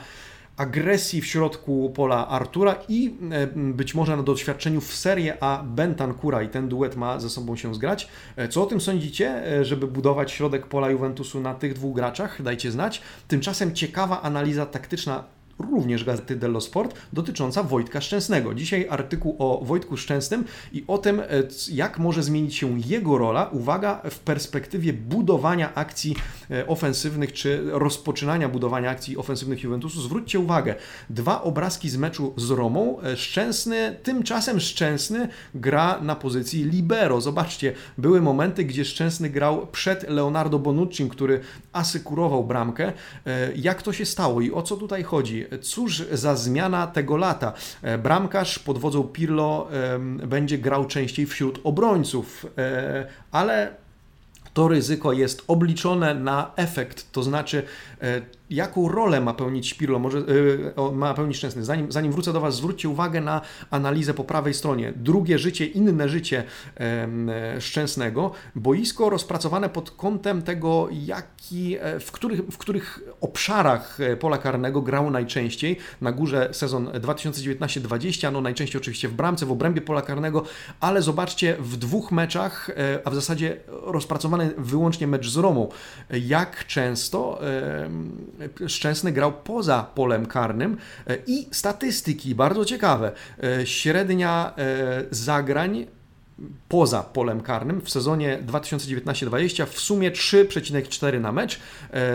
agresji 0.57 1.21
w 1.21 1.27
środku 1.27 1.92
pola 1.95 2.29
Artura 2.29 2.77
i 2.88 3.19
e, 3.31 3.47
być 3.57 3.95
może 3.95 4.16
na 4.16 4.23
doświadczeniu 4.23 4.81
w 4.81 4.95
Serie 4.95 5.42
A 5.42 5.62
Bentancura 5.62 6.42
i 6.42 6.49
ten 6.49 6.69
duet 6.69 6.97
ma 6.97 7.21
ze 7.21 7.31
sobą 7.31 7.57
się 7.57 7.75
zgrać. 7.75 8.09
E, 8.37 8.49
co 8.49 8.62
o 8.62 8.66
tym 8.66 8.81
sądzicie, 8.81 9.59
e, 9.59 9.64
żeby 9.64 9.87
budować 9.87 10.33
środek 10.33 10.66
pola 10.66 10.90
Juventusu 10.90 11.40
na 11.40 11.55
tych 11.55 11.75
dwóch 11.75 11.95
graczach? 11.95 12.42
Dajcie 12.42 12.71
znać. 12.71 13.03
Tymczasem 13.29 13.75
ciekawa 13.75 14.23
analiza 14.23 14.66
taktyczna 14.66 15.25
również 15.59 16.05
Gazety 16.05 16.37
dello 16.37 16.61
Sport 16.61 16.95
dotycząca 17.12 17.62
Wojtka 17.62 18.01
Szczęsnego. 18.01 18.55
Dzisiaj 18.55 18.87
artykuł 18.90 19.37
o 19.38 19.64
Wojtku 19.64 19.97
Szczęsnym 19.97 20.45
i 20.73 20.85
o 20.87 20.99
tym, 20.99 21.21
e, 21.21 21.25
jak 21.73 21.99
może 21.99 22.23
zmienić 22.23 22.55
się 22.55 22.81
jego 22.81 23.19
rola, 23.19 23.49
uwaga, 23.53 24.01
w 24.11 24.19
perspektywie 24.19 24.92
budowania 24.92 25.75
akcji 25.75 26.16
e, 26.51 26.66
ofensywnych, 26.66 27.33
czy 27.33 27.62
rozpoczynania 27.71 28.49
budowania 28.49 28.90
akcji 28.90 29.16
ofensywnych 29.16 29.62
Juventusu. 29.62 30.01
Zwróćcie 30.01 30.38
uwagę, 30.38 30.75
dwa 31.11 31.42
obrazki 31.42 31.88
z 31.88 31.97
meczu 31.97 32.35
z 32.37 32.51
Romą. 32.51 33.01
E, 33.01 33.16
Szczęsny, 33.16 33.97
tymczasem 34.03 34.61
Szczęsny 34.61 35.29
gra 35.55 35.99
na 36.03 36.16
pozycji 36.16 36.64
libero. 36.64 37.21
Zobaczcie, 37.21 37.73
były 37.99 38.21
momenty, 38.21 38.64
gdzie 38.64 38.85
Szczęsny 38.85 39.31
grał 39.31 39.66
przed 39.66 40.11
Leonardo 40.11 40.59
Bonucci, 40.59 41.09
który 41.09 41.40
asykurował 41.73 42.45
bramkę. 42.45 42.92
Jak 43.57 43.83
to 43.83 43.92
się 43.92 44.07
stało 44.07 44.40
i 44.40 44.53
o 44.53 44.62
co 44.62 44.77
tutaj 44.77 45.03
chodzi? 45.03 45.45
Cóż 45.62 46.04
za 46.12 46.37
zmiana 46.37 46.87
tego 46.87 47.16
lata. 47.16 47.52
E, 47.82 47.98
bramkarz 47.98 48.59
pod 48.59 48.78
wodzą 48.78 49.04
Pirlo 49.04 49.68
będzie 50.26 50.59
grał 50.59 50.87
częściej 50.87 51.26
wśród 51.26 51.61
obrońców, 51.64 52.46
e, 52.59 53.06
ale 53.32 53.74
to 54.54 54.68
ryzyko 54.68 55.12
jest 55.12 55.44
obliczone 55.48 56.14
na 56.14 56.50
efekt, 56.56 57.12
to 57.12 57.22
znaczy 57.22 57.62
e, 58.02 58.20
jaką 58.50 58.88
rolę 58.88 59.20
ma 59.20 59.35
pełnić 59.35 59.74
Pirlo, 59.74 59.98
może, 59.98 60.18
e, 60.18 60.92
ma 60.92 61.14
pełnić 61.14 61.37
Szczęsny. 61.37 61.64
Zanim, 61.64 61.92
zanim 61.92 62.12
wrócę 62.12 62.32
do 62.32 62.40
Was, 62.40 62.56
zwróćcie 62.56 62.88
uwagę 62.88 63.20
na 63.20 63.40
analizę 63.70 64.14
po 64.14 64.24
prawej 64.24 64.54
stronie. 64.54 64.92
Drugie 64.96 65.38
życie, 65.38 65.66
inne 65.66 66.09
życie 66.09 66.44
Szczęsnego. 67.61 68.32
Boisko 68.54 69.11
rozpracowane 69.11 69.68
pod 69.68 69.90
kątem 69.90 70.42
tego, 70.42 70.88
jaki, 70.92 71.76
e, 71.80 72.00
w, 72.00 72.12
których, 72.12 72.40
w 72.40 72.59
których 72.59 73.00
obszarach 73.20 74.00
e, 74.00 74.16
pola 74.16 74.38
karnego 74.38 74.82
grał 74.82 75.11
najczęściej. 75.11 75.76
Na 76.00 76.12
górze 76.12 76.48
sezon 76.52 76.88
2019-20, 76.88 78.32
no 78.32 78.40
najczęściej 78.40 78.80
oczywiście 78.80 79.09
w 79.09 79.14
bramce, 79.14 79.46
w 79.46 79.52
obrębie 79.52 79.80
pola 79.80 80.02
karnego, 80.02 80.44
ale 80.80 81.02
zobaczcie 81.02 81.56
w 81.61 81.76
dwóch 81.76 82.12
meczach, 82.12 82.70
a 83.04 83.11
w 83.11 83.14
zasadzie 83.14 83.56
rozpracowany 83.68 84.50
wyłącznie 84.59 85.06
mecz 85.06 85.28
z 85.28 85.37
Romą, 85.37 85.68
jak 86.11 86.66
często 86.66 87.40
Szczęsny 88.68 89.12
grał 89.12 89.33
poza 89.33 89.87
polem 89.94 90.27
karnym 90.27 90.77
e, 91.07 91.18
i 91.27 91.49
statystyki 91.51 92.35
bardzo 92.35 92.64
ciekawe. 92.64 93.12
E, 93.42 93.66
średnia 93.66 94.53
e, 94.59 95.05
zagrań 95.11 95.87
poza 96.68 97.03
polem 97.03 97.40
karnym 97.40 97.81
w 97.81 97.90
sezonie 97.90 98.38
2019-20 98.46 99.66
w 99.66 99.81
sumie 99.81 100.11
3,4 100.11 101.20
na 101.20 101.33
mecz, 101.33 101.61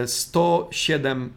107 0.05 1.33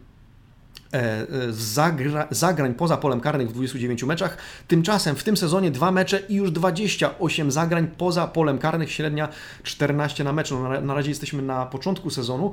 zagra, 1.49 2.27
zagrań 2.31 2.73
poza 2.73 2.97
polem 2.97 3.19
karnych 3.19 3.49
w 3.49 3.53
29 3.53 4.03
meczach. 4.03 4.37
Tymczasem 4.67 5.15
w 5.15 5.23
tym 5.23 5.37
sezonie 5.37 5.71
dwa 5.71 5.91
mecze 5.91 6.19
i 6.29 6.35
już 6.35 6.51
28 6.51 7.51
zagrań 7.51 7.87
poza 7.97 8.27
polem 8.27 8.57
karnych, 8.57 8.91
średnia 8.91 9.29
14 9.63 10.23
na 10.23 10.33
mecz. 10.33 10.51
No, 10.51 10.69
na, 10.69 10.81
na 10.81 10.93
razie 10.93 11.09
jesteśmy 11.09 11.41
na 11.41 11.65
początku 11.65 12.09
sezonu, 12.09 12.51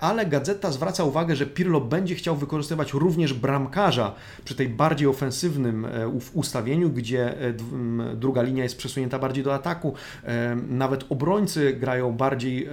ale 0.00 0.26
Gazeta 0.26 0.72
zwraca 0.72 1.04
uwagę, 1.04 1.36
że 1.36 1.46
Pirlo 1.46 1.80
będzie 1.80 2.14
chciał 2.14 2.36
wykorzystywać 2.36 2.92
również 2.92 3.32
bramkarza 3.32 4.14
przy 4.44 4.54
tej 4.54 4.68
bardziej 4.68 5.08
ofensywnym 5.08 5.86
ustawieniu, 6.32 6.90
gdzie 6.90 7.34
druga 8.14 8.42
linia 8.42 8.62
jest 8.62 8.78
przesunięta 8.78 9.18
bardziej 9.18 9.44
do 9.44 9.54
ataku. 9.54 9.94
Nawet 10.68 11.04
obrońcy 11.08 11.72
grają 11.72 12.12
bardziej, 12.12 12.68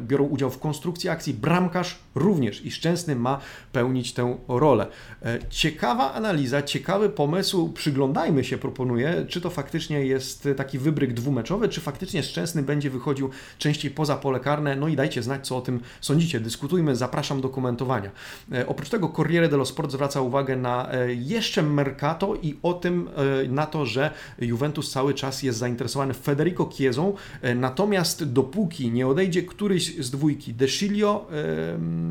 biorą 0.00 0.24
udział 0.24 0.50
w 0.50 0.58
konstrukcji 0.58 1.10
akcji. 1.10 1.34
Bramkarz 1.34 1.98
również 2.14 2.64
i 2.64 2.70
Szczęsny 2.70 3.16
ma 3.16 3.40
pełnić 3.72 4.12
tę 4.12 4.36
rolę. 4.48 4.86
E, 5.22 5.38
ciekawa 5.50 6.12
analiza, 6.12 6.62
ciekawy 6.62 7.08
pomysł. 7.08 7.72
Przyglądajmy 7.72 8.44
się, 8.44 8.58
proponuję, 8.58 9.26
czy 9.28 9.40
to 9.40 9.50
faktycznie 9.50 10.06
jest 10.06 10.48
taki 10.56 10.78
wybryk 10.78 11.14
dwumeczowy, 11.14 11.68
czy 11.68 11.80
faktycznie 11.80 12.22
Szczęsny 12.22 12.62
będzie 12.62 12.90
wychodził 12.90 13.30
częściej 13.58 13.90
poza 13.90 14.16
pole 14.16 14.40
karne. 14.40 14.76
No 14.76 14.88
i 14.88 14.96
dajcie 14.96 15.22
znać, 15.22 15.46
co 15.46 15.56
o 15.56 15.60
tym 15.60 15.80
sądzicie. 16.00 16.40
Dyskutujmy, 16.40 16.96
zapraszam 16.96 17.40
do 17.40 17.48
komentowania. 17.48 18.10
E, 18.52 18.66
oprócz 18.66 18.88
tego 18.88 19.08
Corriere 19.08 19.48
dello 19.48 19.64
Sport 19.64 19.92
zwraca 19.92 20.20
uwagę 20.20 20.56
na 20.56 20.92
e, 20.92 21.14
jeszcze 21.14 21.62
Mercato 21.62 22.34
i 22.42 22.58
o 22.62 22.74
tym, 22.74 23.08
na 23.48 23.66
to, 23.66 23.86
że 23.86 24.10
Juventus 24.38 24.90
cały 24.90 25.14
czas 25.14 25.42
jest 25.42 25.58
zainteresowany 25.58 26.14
Federico 26.14 26.70
Chiesą, 26.72 27.14
natomiast 27.56 28.32
dopóki 28.32 28.90
nie 28.90 29.06
odejdzie 29.06 29.42
któryś 29.42 29.96
z 29.96 30.10
dwójki, 30.10 30.54
De 30.54 30.66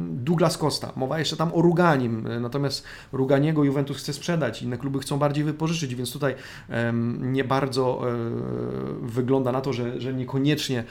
Douglas 0.09 0.57
Costa, 0.57 0.91
mowa 0.95 1.19
jeszcze 1.19 1.37
tam 1.37 1.51
o 1.53 1.61
Ruganim, 1.61 2.22
natomiast 2.39 2.83
Ruganiego 3.11 3.63
Juventus 3.63 3.97
chce 3.97 4.13
sprzedać, 4.13 4.61
inne 4.61 4.77
kluby 4.77 4.99
chcą 4.99 5.19
bardziej 5.19 5.43
wypożyczyć, 5.43 5.95
więc 5.95 6.13
tutaj 6.13 6.35
nie 7.19 7.43
bardzo 7.43 8.01
e, 8.09 8.13
wygląda 9.01 9.51
na 9.51 9.61
to, 9.61 9.73
że, 9.73 10.01
że 10.01 10.13
niekoniecznie 10.13 10.83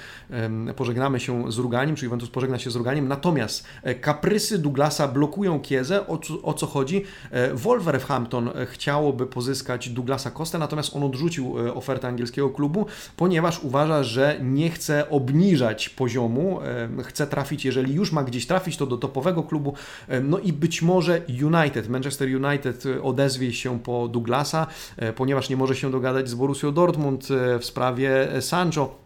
pożegnamy 0.76 1.20
się 1.20 1.52
z 1.52 1.58
Ruganiem, 1.58 1.96
czy 1.96 2.04
Juventus 2.04 2.30
pożegna 2.30 2.58
się 2.58 2.70
z 2.70 2.76
Ruganiem, 2.76 3.08
natomiast 3.08 3.64
e, 3.82 3.94
kaprysy 3.94 4.58
Douglasa 4.58 5.08
blokują 5.08 5.60
Kiezę, 5.60 6.06
o, 6.06 6.20
o 6.42 6.54
co 6.54 6.66
chodzi? 6.66 7.04
E, 7.30 7.54
Wolverhampton 7.54 8.50
chciałoby 8.66 9.26
pozyskać 9.26 9.88
Douglasa 9.88 10.30
Costa, 10.30 10.58
natomiast 10.58 10.96
on 10.96 11.02
odrzucił 11.02 11.54
ofertę 11.74 12.08
angielskiego 12.08 12.50
klubu, 12.50 12.86
ponieważ 13.16 13.64
uważa, 13.64 14.02
że 14.02 14.38
nie 14.42 14.70
chce 14.70 15.10
obniżać 15.10 15.88
poziomu, 15.88 16.60
chce 17.02 17.26
trafić, 17.26 17.64
jeżeli 17.64 17.94
już 17.94 18.12
ma 18.12 18.24
gdzieś 18.24 18.46
trafić, 18.46 18.76
to 18.76 18.86
do 18.86 18.96
topowego 18.96 19.42
klubu, 19.42 19.74
no 20.22 20.38
i 20.38 20.52
być 20.52 20.82
może 20.82 21.11
United, 21.42 21.88
Manchester 21.88 22.28
United 22.44 22.84
odezwie 23.02 23.52
się 23.52 23.80
po 23.80 24.08
Douglasa, 24.08 24.66
e, 24.96 25.12
ponieważ 25.12 25.48
nie 25.48 25.56
może 25.56 25.76
się 25.76 25.90
dogadać 25.90 26.28
z 26.28 26.34
Borussią 26.34 26.72
Dortmund 26.72 27.28
e, 27.30 27.58
w 27.58 27.64
sprawie 27.64 28.28
Sancho. 28.40 29.02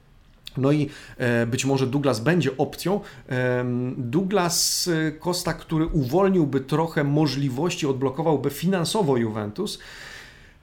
No 0.57 0.73
i 0.73 0.90
e, 1.19 1.47
być 1.47 1.64
może 1.64 1.87
Douglas 1.87 2.21
będzie 2.21 2.57
opcją. 2.57 3.01
Douglas 3.97 4.90
Costa, 5.21 5.55
który 5.55 5.87
uwolniłby 5.87 6.61
trochę 6.61 7.05
możliwości, 7.05 7.87
odblokowałby 7.87 8.51
finansowo 8.51 9.16
Juventus. 9.16 9.79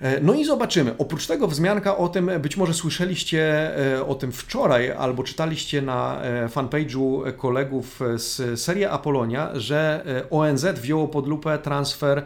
E, 0.03 0.19
no 0.21 0.33
i 0.33 0.45
zobaczymy. 0.45 0.95
Oprócz 0.97 1.27
tego 1.27 1.47
wzmianka 1.47 1.97
o 1.97 2.09
tym, 2.09 2.31
być 2.39 2.57
może 2.57 2.73
słyszeliście 2.73 3.71
e, 3.95 4.05
o 4.05 4.15
tym 4.15 4.31
wczoraj, 4.31 4.91
albo 4.91 5.23
czytaliście 5.23 5.81
na 5.81 6.21
e, 6.21 6.47
fanpage'u 6.47 7.33
kolegów 7.37 7.99
z 8.15 8.59
serii 8.61 8.85
Apolonia, 8.85 9.49
że 9.53 10.05
ONZ 10.31 10.65
wzięło 10.65 11.07
pod 11.07 11.27
lupę 11.27 11.57
transfer 11.57 12.25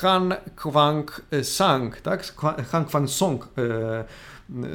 Han 0.00 0.34
Kwang 0.56 1.22
Sang, 1.42 2.00
tak? 2.00 2.34
Han 2.70 2.84
Kwang 2.84 3.10
Song 3.10 3.48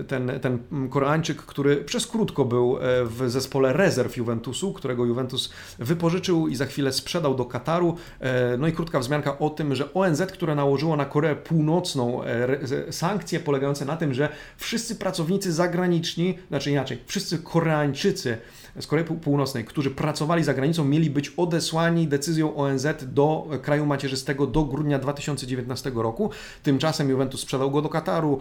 ten, 0.07 0.31
ten 0.41 0.59
Koreańczyk, 0.89 1.37
który 1.37 1.77
przez 1.77 2.07
krótko 2.07 2.45
był 2.45 2.77
e, 2.77 3.05
w 3.05 3.29
zespole 3.29 3.73
rezerw 3.73 4.17
Juventusu, 4.17 4.73
którego 4.73 5.05
Juventus 5.05 5.53
wypożyczył 5.79 6.47
i 6.47 6.55
za 6.55 6.65
chwilę 6.65 6.91
sprzedał 6.91 7.35
do 7.35 7.45
Kataru. 7.45 7.97
E, 8.19 8.57
no 8.57 8.67
i 8.67 8.71
krótka 8.71 8.99
wzmianka 8.99 9.39
o 9.39 9.49
tym, 9.49 9.75
że 9.75 9.93
ONZ, 9.93 10.21
które 10.21 10.55
nałożyło 10.55 10.95
na 10.95 11.05
Koreę 11.05 11.35
Północną 11.35 12.23
e, 12.23 12.91
sankcje 12.91 13.39
polegające 13.39 13.85
na 13.85 13.97
tym, 13.97 14.13
że 14.13 14.29
wszyscy 14.57 14.95
pracownicy 14.95 15.53
zagraniczni, 15.53 16.37
znaczy 16.47 16.71
inaczej, 16.71 16.97
wszyscy 17.05 17.39
Koreańczycy 17.39 18.37
z 18.79 18.87
Korei 18.87 19.05
Północnej, 19.05 19.65
którzy 19.65 19.91
pracowali 19.91 20.43
za 20.43 20.53
granicą, 20.53 20.85
mieli 20.85 21.09
być 21.09 21.29
odesłani 21.37 22.07
decyzją 22.07 22.55
ONZ 22.55 22.87
do 23.07 23.47
kraju 23.61 23.85
macierzystego 23.85 24.47
do 24.47 24.63
grudnia 24.63 24.99
2019 24.99 25.91
roku. 25.95 26.29
Tymczasem 26.63 27.09
Juventus 27.09 27.41
sprzedał 27.41 27.71
go 27.71 27.81
do 27.81 27.89
Kataru, 27.89 28.39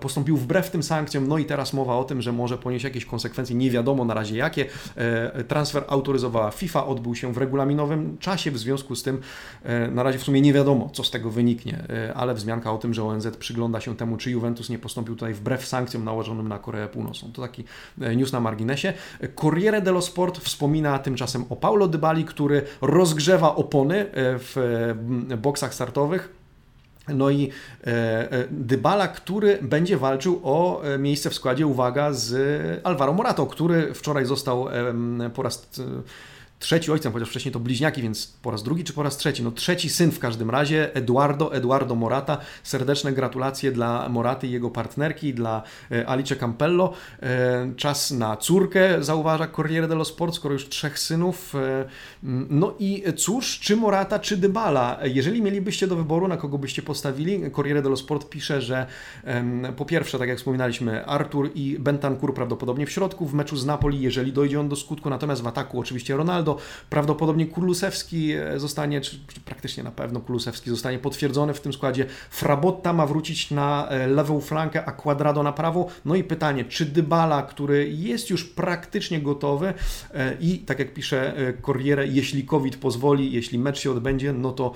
postąpił 0.00 0.36
wbrew 0.36 0.70
tym 0.70 0.82
sankcjom, 0.82 1.28
no 1.28 1.38
i 1.38 1.44
teraz 1.44 1.72
mowa 1.72 1.96
o 1.96 2.04
tym, 2.04 2.22
że 2.22 2.32
może 2.32 2.58
ponieść 2.58 2.84
jakieś 2.84 3.04
konsekwencje, 3.04 3.56
nie 3.56 3.70
wiadomo 3.70 4.04
na 4.04 4.14
razie 4.14 4.36
jakie. 4.36 4.66
E, 4.96 5.44
transfer 5.44 5.84
autoryzowała 5.88 6.50
FIFA, 6.50 6.86
odbył 6.86 7.14
się 7.14 7.32
w 7.32 7.38
regulaminowym 7.38 8.18
czasie, 8.18 8.50
w 8.50 8.58
związku 8.58 8.96
z 8.96 9.02
tym 9.02 9.20
e, 9.62 9.90
na 9.90 10.02
razie 10.02 10.18
w 10.18 10.22
sumie 10.22 10.40
nie 10.40 10.52
wiadomo, 10.52 10.90
co 10.92 11.04
z 11.04 11.10
tego 11.10 11.30
wyniknie, 11.30 11.84
e, 11.88 12.14
ale 12.14 12.34
wzmianka 12.34 12.72
o 12.72 12.78
tym, 12.78 12.94
że 12.94 13.04
ONZ 13.04 13.28
przygląda 13.38 13.80
się 13.80 13.96
temu, 13.96 14.16
czy 14.16 14.30
Juventus 14.30 14.70
nie 14.70 14.78
postąpił 14.78 15.14
tutaj 15.16 15.34
wbrew 15.34 15.66
sankcjom 15.66 16.04
nałożonym 16.04 16.48
na 16.48 16.58
Koreę 16.58 16.88
Północną. 16.88 17.32
To 17.32 17.42
taki 17.42 17.64
news 18.16 18.32
na 18.32 18.40
marginesie. 18.40 18.59
Corriere 19.34 19.82
dello 19.82 20.02
Sport 20.02 20.38
wspomina 20.38 20.98
tymczasem 20.98 21.44
o 21.48 21.56
Paulo 21.56 21.88
Dybali, 21.88 22.24
który 22.24 22.62
rozgrzewa 22.80 23.54
opony 23.54 24.06
w 24.14 24.94
boksach 25.38 25.74
startowych. 25.74 26.40
No 27.14 27.30
i 27.30 27.50
e, 27.86 28.32
e, 28.32 28.44
Dybala, 28.50 29.08
który 29.08 29.58
będzie 29.62 29.96
walczył 29.96 30.40
o 30.44 30.82
e, 30.84 30.98
miejsce 30.98 31.30
w 31.30 31.34
składzie, 31.34 31.66
uwaga, 31.66 32.12
z 32.12 32.80
Alvaro 32.84 33.12
Morato, 33.12 33.46
który 33.46 33.94
wczoraj 33.94 34.26
został 34.26 34.68
po 35.34 35.42
raz 35.42 35.70
trzeci 36.60 36.92
ojcem, 36.92 37.12
chociaż 37.12 37.28
wcześniej 37.28 37.52
to 37.52 37.60
bliźniaki, 37.60 38.02
więc 38.02 38.26
po 38.42 38.50
raz 38.50 38.62
drugi 38.62 38.84
czy 38.84 38.92
po 38.92 39.02
raz 39.02 39.16
trzeci? 39.16 39.42
No 39.42 39.50
trzeci 39.50 39.90
syn 39.90 40.12
w 40.12 40.18
każdym 40.18 40.50
razie, 40.50 40.94
Eduardo, 40.94 41.54
Eduardo 41.54 41.94
Morata. 41.94 42.38
Serdeczne 42.62 43.12
gratulacje 43.12 43.72
dla 43.72 44.08
Moraty 44.08 44.46
i 44.46 44.50
jego 44.50 44.70
partnerki, 44.70 45.34
dla 45.34 45.62
e, 45.90 46.08
Alice 46.08 46.36
Campello. 46.36 46.92
E, 47.22 47.72
czas 47.76 48.10
na 48.10 48.36
córkę, 48.36 49.04
zauważa 49.04 49.46
Corriere 49.46 49.88
dello 49.88 50.04
Sport, 50.04 50.34
skoro 50.34 50.52
już 50.52 50.68
trzech 50.68 50.98
synów. 50.98 51.54
E, 51.54 51.84
no 52.50 52.74
i 52.78 53.04
cóż, 53.16 53.58
czy 53.60 53.76
Morata, 53.76 54.18
czy 54.18 54.36
Dybala? 54.36 54.98
Jeżeli 55.04 55.42
mielibyście 55.42 55.86
do 55.86 55.96
wyboru, 55.96 56.28
na 56.28 56.36
kogo 56.36 56.58
byście 56.58 56.82
postawili, 56.82 57.50
Corriere 57.56 57.82
dello 57.82 57.96
Sport 57.96 58.28
pisze, 58.28 58.62
że 58.62 58.86
po 59.76 59.84
pierwsze, 59.84 60.18
tak 60.18 60.28
jak 60.28 60.38
wspominaliśmy, 60.38 61.06
Artur 61.06 61.50
i 61.54 61.76
Bentancur 61.78 62.34
prawdopodobnie 62.34 62.86
w 62.86 62.90
środku 62.90 63.26
w 63.26 63.34
meczu 63.34 63.56
z 63.56 63.66
Napoli, 63.66 64.00
jeżeli 64.00 64.32
dojdzie 64.32 64.60
on 64.60 64.68
do 64.68 64.76
skutku, 64.76 65.10
natomiast 65.10 65.42
w 65.42 65.46
ataku 65.46 65.80
oczywiście 65.80 66.16
Ronaldo, 66.16 66.49
Ronaldo. 66.49 66.49
Prawdopodobnie 66.90 67.46
Kulusewski 67.46 68.32
e, 68.32 68.58
zostanie, 68.58 69.00
czy, 69.00 69.20
praktycznie 69.44 69.82
na 69.82 69.90
pewno 69.90 70.20
Kulusewski 70.20 70.70
zostanie 70.70 70.98
potwierdzony 70.98 71.54
w 71.54 71.60
tym 71.60 71.72
składzie. 71.72 72.06
Frabotta 72.30 72.92
ma 72.92 73.06
wrócić 73.06 73.50
na 73.50 73.88
e, 73.88 74.06
lewą 74.06 74.40
flankę, 74.40 74.84
a 74.84 74.92
Quadrado 74.92 75.42
na 75.42 75.52
prawo. 75.52 75.86
No 76.04 76.14
i 76.14 76.24
pytanie, 76.24 76.64
czy 76.64 76.86
Dybala, 76.86 77.42
który 77.42 77.90
jest 77.90 78.30
już 78.30 78.44
praktycznie 78.44 79.20
gotowy 79.20 79.74
e, 80.14 80.36
i 80.40 80.58
tak 80.58 80.78
jak 80.78 80.94
pisze 80.94 81.34
Corriere, 81.66 82.06
jeśli 82.06 82.44
COVID 82.44 82.76
pozwoli, 82.76 83.32
jeśli 83.32 83.58
mecz 83.58 83.78
się 83.78 83.90
odbędzie, 83.90 84.32
no 84.32 84.52
to 84.52 84.72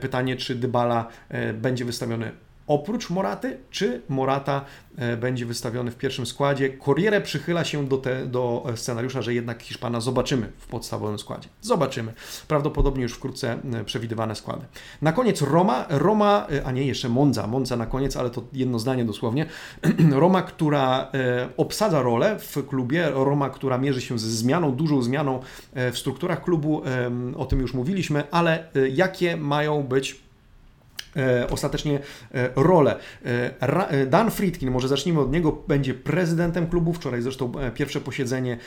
pytanie, 0.00 0.36
czy 0.36 0.54
Dybala 0.54 1.08
będzie 1.54 1.84
wystawiony 1.84 2.45
oprócz 2.66 3.10
Moraty, 3.10 3.58
czy 3.70 4.02
Morata 4.08 4.64
e, 4.96 5.16
będzie 5.16 5.46
wystawiony 5.46 5.90
w 5.90 5.96
pierwszym 5.96 6.26
składzie. 6.26 6.78
Corriere 6.84 7.20
przychyla 7.20 7.64
się 7.64 7.88
do, 7.88 7.96
te, 7.96 8.26
do 8.26 8.66
scenariusza, 8.76 9.22
że 9.22 9.34
jednak 9.34 9.62
Hiszpana 9.62 10.00
zobaczymy 10.00 10.52
w 10.58 10.66
podstawowym 10.66 11.18
składzie. 11.18 11.48
Zobaczymy. 11.60 12.12
Prawdopodobnie 12.48 13.02
już 13.02 13.12
wkrótce 13.12 13.58
e, 13.72 13.84
przewidywane 13.84 14.34
składy. 14.34 14.64
Na 15.02 15.12
koniec 15.12 15.42
Roma, 15.42 15.86
Roma, 15.88 16.46
e, 16.52 16.64
a 16.64 16.72
nie 16.72 16.86
jeszcze 16.86 17.08
Monza, 17.08 17.46
Monza 17.46 17.76
na 17.76 17.86
koniec, 17.86 18.16
ale 18.16 18.30
to 18.30 18.42
jedno 18.52 18.78
zdanie 18.78 19.04
dosłownie. 19.04 19.46
Roma, 20.10 20.42
która 20.42 21.10
obsadza 21.56 22.02
rolę 22.02 22.38
w 22.38 22.66
klubie, 22.66 23.10
Roma, 23.10 23.50
która 23.50 23.78
mierzy 23.78 24.00
się 24.00 24.18
ze 24.18 24.30
zmianą, 24.30 24.72
dużą 24.72 25.02
zmianą 25.02 25.40
w 25.72 25.98
strukturach 25.98 26.44
klubu, 26.44 26.82
o 27.36 27.44
tym 27.44 27.60
już 27.60 27.74
mówiliśmy, 27.74 28.30
ale 28.30 28.68
jakie 28.92 29.36
mają 29.36 29.82
być 29.82 30.12
e, 30.12 30.25
ostatecznie 31.50 32.00
e, 32.34 32.50
rolę. 32.56 32.96
E, 33.24 34.06
Dan 34.06 34.30
Friedkin, 34.30 34.70
może 34.70 34.88
zacznijmy 34.88 35.20
od 35.20 35.32
niego, 35.32 35.52
będzie 35.68 35.94
prezydentem 35.94 36.66
klubu. 36.66 36.92
Wczoraj 36.92 37.22
zresztą 37.22 37.52
pierwsze 37.74 38.00
posiedzenie 38.00 38.58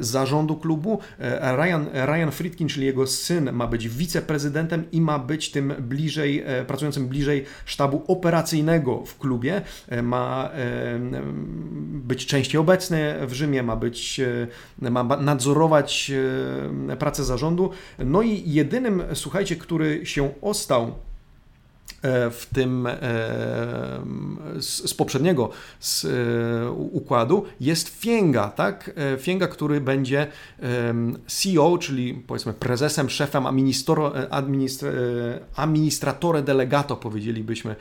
zarządu 0.00 0.56
klubu. 0.56 0.98
Ryan, 1.40 1.86
Ryan 2.06 2.30
Friedkin, 2.30 2.68
czyli 2.68 2.86
jego 2.86 3.06
syn, 3.06 3.52
ma 3.52 3.66
być 3.66 3.88
wiceprezydentem 3.88 4.84
i 4.92 5.00
ma 5.00 5.18
być 5.18 5.50
tym 5.50 5.74
bliżej, 5.78 6.44
pracującym 6.66 7.08
bliżej 7.08 7.44
sztabu 7.64 8.02
operacyjnego 8.08 9.04
w 9.06 9.18
klubie. 9.18 9.62
Ma 10.02 10.50
być 11.90 12.26
częściej 12.26 12.60
obecny 12.60 13.14
w 13.26 13.32
Rzymie, 13.32 13.62
ma 13.62 13.76
być, 13.76 14.20
ma 14.78 15.04
nadzorować 15.04 16.12
pracę 16.98 17.24
zarządu. 17.24 17.70
No 17.98 18.22
i 18.22 18.42
jedynym, 18.50 19.02
słuchajcie, 19.14 19.56
który 19.56 20.06
się 20.06 20.30
ostał 20.42 20.74
E, 20.84 21.13
w 22.30 22.46
tym 22.54 22.86
e, 22.86 22.92
z, 24.60 24.90
z 24.90 24.94
poprzedniego 24.94 25.50
z 25.80 26.04
e, 26.04 26.70
układu 26.70 27.44
jest 27.60 27.88
Fienga, 27.88 28.48
tak? 28.48 28.90
Fienga, 29.18 29.46
który 29.46 29.80
będzie 29.80 30.26
CEO, 31.26 31.78
czyli 31.78 32.14
powiedzmy 32.14 32.52
prezesem, 32.52 33.10
szefem, 33.10 33.46
administr, 33.46 34.00
administratore 35.56 36.42
delegato, 36.42 36.96
powiedzielibyśmy 36.96 37.76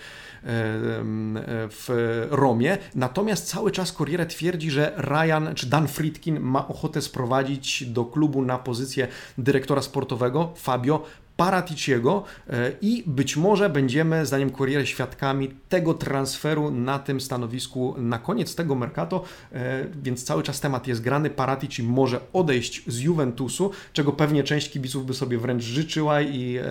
w 1.70 2.28
Romie. 2.32 2.78
Natomiast 2.96 3.48
cały 3.48 3.72
czas 3.72 3.94
Corriere 3.94 4.26
twierdzi, 4.26 4.72
że 4.72 4.94
Ryan 4.98 5.56
czy 5.56 5.68
Dan 5.68 5.88
Friedkin 5.88 6.40
ma 6.40 6.68
ochotę 6.68 7.02
sprowadzić 7.02 7.86
do 7.86 8.06
klubu 8.06 8.42
na 8.42 8.58
pozycję 8.58 9.08
dyrektora 9.38 9.82
sportowego 9.82 10.54
Fabio 10.56 11.04
Paraticiego 11.38 12.24
e, 12.50 12.72
i 12.82 13.04
być 13.08 13.38
może 13.38 13.70
będziemy, 13.70 14.26
zdaniem 14.26 14.52
Corriere, 14.52 14.86
świadkami 14.86 15.52
tego 15.70 15.94
transferu 15.94 16.72
na 16.72 17.00
tym 17.00 17.22
stanowisku 17.22 17.96
na 17.98 18.20
koniec 18.20 18.56
tego 18.56 18.76
Mercato, 18.76 19.24
e, 19.52 19.86
więc 20.04 20.24
cały 20.24 20.44
czas 20.44 20.60
temat 20.60 20.88
jest 20.88 21.02
grany. 21.02 21.30
Paratici 21.30 21.84
może 21.84 22.20
odejść 22.34 22.84
z 22.88 23.00
Juventusu, 23.00 23.72
czego 23.94 24.12
pewnie 24.12 24.44
część 24.44 24.70
kibiców 24.70 25.06
by 25.06 25.14
sobie 25.14 25.38
wręcz 25.38 25.64
życzyła 25.64 26.22
i 26.22 26.58
e, 26.58 26.64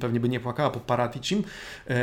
pewnie 0.00 0.20
by 0.20 0.28
nie 0.28 0.40
płakała 0.40 0.70
po 0.70 0.80
Paraticim. 0.80 1.44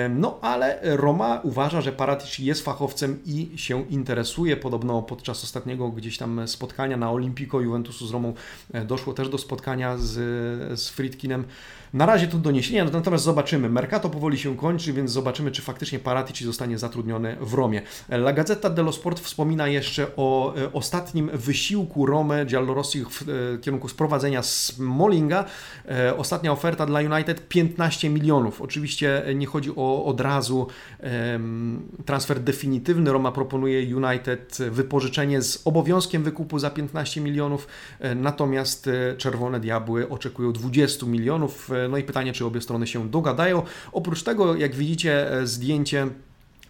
No 0.09 0.39
ale 0.41 0.79
Roma 0.83 1.39
uważa, 1.43 1.81
że 1.81 1.91
Paratici 1.91 2.45
jest 2.45 2.65
fachowcem 2.65 3.19
i 3.25 3.51
się 3.55 3.85
interesuje. 3.89 4.57
Podobno 4.57 5.01
podczas 5.01 5.43
ostatniego 5.43 5.89
gdzieś 5.89 6.17
tam 6.17 6.47
spotkania 6.47 6.97
na 6.97 7.11
Olimpico 7.11 7.61
Juventusu 7.61 8.07
z 8.07 8.11
Romą 8.11 8.33
doszło 8.85 9.13
też 9.13 9.29
do 9.29 9.37
spotkania 9.37 9.97
z, 9.97 10.11
z 10.79 10.89
Friedkinem. 10.89 11.45
Na 11.93 12.04
razie 12.05 12.27
to 12.27 12.37
doniesienia, 12.37 12.85
natomiast 12.85 13.23
zobaczymy. 13.23 13.69
Mercato 13.69 14.09
powoli 14.09 14.37
się 14.37 14.57
kończy, 14.57 14.93
więc 14.93 15.11
zobaczymy, 15.11 15.51
czy 15.51 15.61
faktycznie 15.61 15.99
Paratici 15.99 16.45
zostanie 16.45 16.77
zatrudniony 16.77 17.37
w 17.41 17.53
Romie. 17.53 17.81
La 18.09 18.33
Gazzetta 18.33 18.69
dello 18.69 18.91
Sport 18.91 19.19
wspomina 19.19 19.67
jeszcze 19.67 20.07
o 20.15 20.55
e, 20.55 20.73
ostatnim 20.73 21.29
wysiłku 21.33 22.05
Romy 22.05 22.45
Giallorossich 22.45 23.09
w 23.09 23.21
e, 23.21 23.57
kierunku 23.57 23.87
sprowadzenia 23.89 24.43
Smallinga. 24.43 25.45
E, 25.89 26.17
ostatnia 26.17 26.51
oferta 26.51 26.85
dla 26.85 26.99
United 26.99 27.47
15 27.47 28.09
milionów. 28.09 28.61
Oczywiście 28.61 29.23
nie 29.35 29.47
chodzi 29.47 29.71
o 29.75 30.05
od 30.05 30.21
razu 30.21 30.67
transfer 32.05 32.39
definitywny. 32.39 33.11
Roma 33.11 33.31
proponuje 33.31 33.95
United 33.95 34.57
wypożyczenie 34.71 35.41
z 35.41 35.61
obowiązkiem 35.67 36.23
wykupu 36.23 36.59
za 36.59 36.69
15 36.69 37.21
milionów, 37.21 37.67
natomiast 38.15 38.89
Czerwone 39.17 39.59
Diabły 39.59 40.09
oczekują 40.09 40.53
20 40.53 41.05
milionów. 41.05 41.69
No 41.89 41.94
i 41.97 42.03
pytanie, 42.03 42.33
czy 42.33 42.45
obie 42.45 42.61
strony 42.61 42.87
się 42.87 43.09
dogadają. 43.09 43.63
Oprócz 43.91 44.23
tego, 44.23 44.55
jak 44.55 44.75
widzicie, 44.75 45.31
e, 45.31 45.47
zdjęcie 45.47 46.07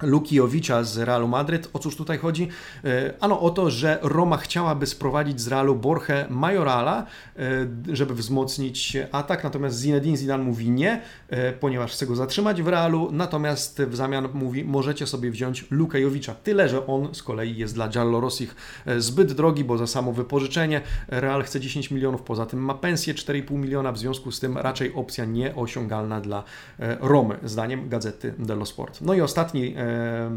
Lukijowicza 0.01 0.83
z 0.83 0.97
Realu 0.97 1.27
Madryt. 1.27 1.69
O 1.73 1.79
cóż 1.79 1.95
tutaj 1.95 2.17
chodzi? 2.17 2.47
E, 2.83 3.13
ano 3.19 3.39
o 3.39 3.49
to, 3.49 3.69
że 3.69 3.99
Roma 4.01 4.37
chciałaby 4.37 4.87
sprowadzić 4.87 5.41
z 5.41 5.47
Realu 5.47 5.75
Borche 5.75 6.25
Majorala, 6.29 7.05
e, 7.39 7.95
żeby 7.95 8.13
wzmocnić 8.13 8.97
atak, 9.11 9.43
natomiast 9.43 9.79
Zinedine 9.79 10.17
Zidane 10.17 10.43
mówi 10.43 10.69
nie, 10.69 11.01
e, 11.29 11.51
ponieważ 11.51 11.91
chce 11.91 12.05
go 12.05 12.15
zatrzymać 12.15 12.61
w 12.61 12.67
Realu, 12.67 13.09
natomiast 13.11 13.81
w 13.81 13.95
zamian 13.95 14.29
mówi, 14.33 14.63
możecie 14.63 15.07
sobie 15.07 15.31
wziąć 15.31 15.65
Lukajowicza. 15.71 16.35
Tyle, 16.35 16.69
że 16.69 16.87
on 16.87 17.15
z 17.15 17.23
kolei 17.23 17.57
jest 17.57 17.73
dla 17.73 17.87
Giallorossich 17.89 18.55
zbyt 18.97 19.33
drogi, 19.33 19.63
bo 19.63 19.77
za 19.77 19.87
samo 19.87 20.13
wypożyczenie 20.13 20.81
Real 21.07 21.43
chce 21.43 21.59
10 21.59 21.91
milionów, 21.91 22.21
poza 22.21 22.45
tym 22.45 22.59
ma 22.59 22.73
pensję 22.73 23.13
4,5 23.13 23.51
miliona, 23.57 23.91
w 23.91 23.97
związku 23.97 24.31
z 24.31 24.39
tym 24.39 24.57
raczej 24.57 24.93
opcja 24.93 25.25
nieosiągalna 25.25 26.21
dla 26.21 26.43
Romy, 26.99 27.37
zdaniem 27.43 27.89
Gazety 27.89 28.33
dello 28.39 28.65
Sport. 28.65 29.01
No 29.01 29.13
i 29.13 29.21
ostatni 29.21 29.75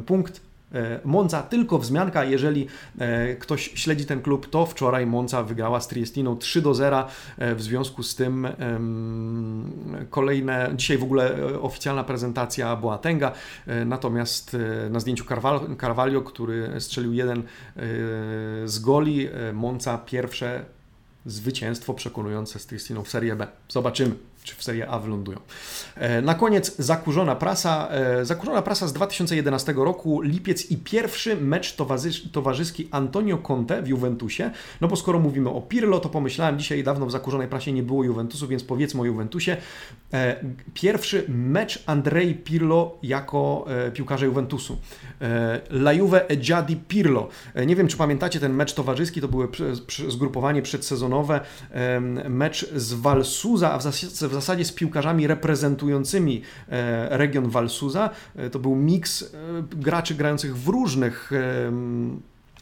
punkt. 0.06 0.48
E, 0.74 1.00
Monza 1.04 1.42
tylko 1.42 1.78
wzmianka, 1.78 2.24
jeżeli 2.24 2.66
e, 2.98 3.34
ktoś 3.34 3.70
śledzi 3.74 4.06
ten 4.06 4.22
klub, 4.22 4.50
to 4.50 4.66
wczoraj 4.66 5.06
Monza 5.06 5.42
wygrała 5.42 5.80
z 5.80 5.88
Triestiną 5.88 6.36
3 6.36 6.62
do 6.62 6.74
0. 6.74 7.06
E, 7.38 7.54
w 7.54 7.62
związku 7.62 8.02
z 8.02 8.14
tym 8.14 8.48
kolejne, 10.10 10.72
dzisiaj 10.76 10.98
w 10.98 11.02
ogóle 11.02 11.36
oficjalna 11.60 12.04
prezentacja 12.04 12.76
była 12.76 12.98
Tenga, 12.98 13.32
natomiast 13.86 14.56
na 14.90 15.00
zdjęciu 15.00 15.24
Carvalho, 15.80 16.22
który 16.22 16.80
strzelił 16.80 17.12
jeden 17.12 17.42
z 18.64 18.78
goli, 18.78 19.28
Monza 19.52 19.98
pierwsze 19.98 20.64
zwycięstwo 21.26 21.94
przekonujące 21.94 22.58
z 22.58 22.66
Triestiną 22.66 23.02
w 23.02 23.08
Serie 23.08 23.36
B. 23.36 23.46
Zobaczymy 23.68 24.14
czy 24.48 24.56
w 24.56 24.64
Serie 24.64 24.88
A 24.88 24.98
wylądują. 24.98 25.38
E, 25.94 26.22
na 26.22 26.34
koniec 26.34 26.76
zakurzona 26.76 27.36
prasa. 27.36 27.88
E, 27.90 28.24
zakurzona 28.24 28.62
prasa 28.62 28.86
z 28.86 28.92
2011 28.92 29.74
roku, 29.76 30.20
lipiec 30.20 30.70
i 30.70 30.76
pierwszy 30.76 31.36
mecz 31.36 31.76
towarzyski 32.32 32.88
Antonio 32.90 33.38
Conte 33.38 33.82
w 33.82 33.88
Juventusie. 33.88 34.50
No 34.80 34.88
bo 34.88 34.96
skoro 34.96 35.18
mówimy 35.18 35.50
o 35.50 35.60
Pirlo, 35.60 36.00
to 36.00 36.08
pomyślałem 36.08 36.58
dzisiaj 36.58 36.84
dawno 36.84 37.06
w 37.06 37.10
zakurzonej 37.10 37.48
prasie 37.48 37.72
nie 37.72 37.82
było 37.82 38.04
Juventusu, 38.04 38.48
więc 38.48 38.64
powiedzmy 38.64 39.00
o 39.00 39.04
Juventusie. 39.04 39.56
E, 40.12 40.36
pierwszy 40.74 41.24
mecz 41.28 41.82
Andrei 41.86 42.34
Pirlo 42.34 42.98
jako 43.02 43.66
piłkarza 43.94 44.26
Juventusu. 44.26 44.78
La 45.70 45.92
Juve 45.92 46.26
Giadi 46.36 46.76
Pirlo. 46.76 47.28
Nie 47.66 47.76
wiem, 47.76 47.88
czy 47.88 47.96
pamiętacie 47.96 48.40
ten 48.40 48.52
mecz 48.52 48.74
towarzyski, 48.74 49.20
to 49.20 49.28
były 49.28 49.48
zgrupowanie 50.08 50.62
przedsezonowe, 50.62 51.40
mecz 52.28 52.70
z 52.74 52.92
Valsuza, 52.92 53.72
a 53.72 53.78
w 53.78 53.82
zasadzie 53.82 54.08
zasadzie 54.40 54.64
z 54.64 54.72
piłkarzami 54.72 55.26
reprezentującymi 55.26 56.42
e, 56.68 57.18
region 57.18 57.50
Valsuza. 57.50 58.10
E, 58.36 58.50
to 58.50 58.58
był 58.58 58.76
miks 58.76 59.22
e, 59.22 59.26
graczy 59.76 60.14
grających 60.14 60.56
w 60.56 60.68
różnych 60.68 61.30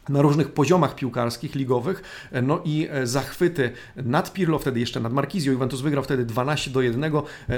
na 0.08 0.22
różnych 0.22 0.48
poziomach 0.48 0.94
piłkarskich, 0.94 1.54
ligowych, 1.54 2.02
no 2.42 2.60
i 2.64 2.88
zachwyty 3.04 3.70
nad 3.96 4.32
Pirlo, 4.32 4.58
wtedy 4.58 4.80
jeszcze 4.80 5.00
nad 5.00 5.12
Markizio, 5.12 5.52
Juventus 5.52 5.80
wygrał 5.80 6.04
wtedy 6.04 6.24
12 6.24 6.70
do 6.70 6.82
1, 6.82 7.12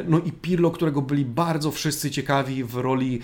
no 0.09 0.19
i 0.19 0.33
Pirlo, 0.33 0.71
którego 0.71 1.03
byli 1.03 1.25
bardzo 1.25 1.71
wszyscy 1.71 2.11
ciekawi 2.11 2.65
w 2.65 2.75
roli 2.77 3.21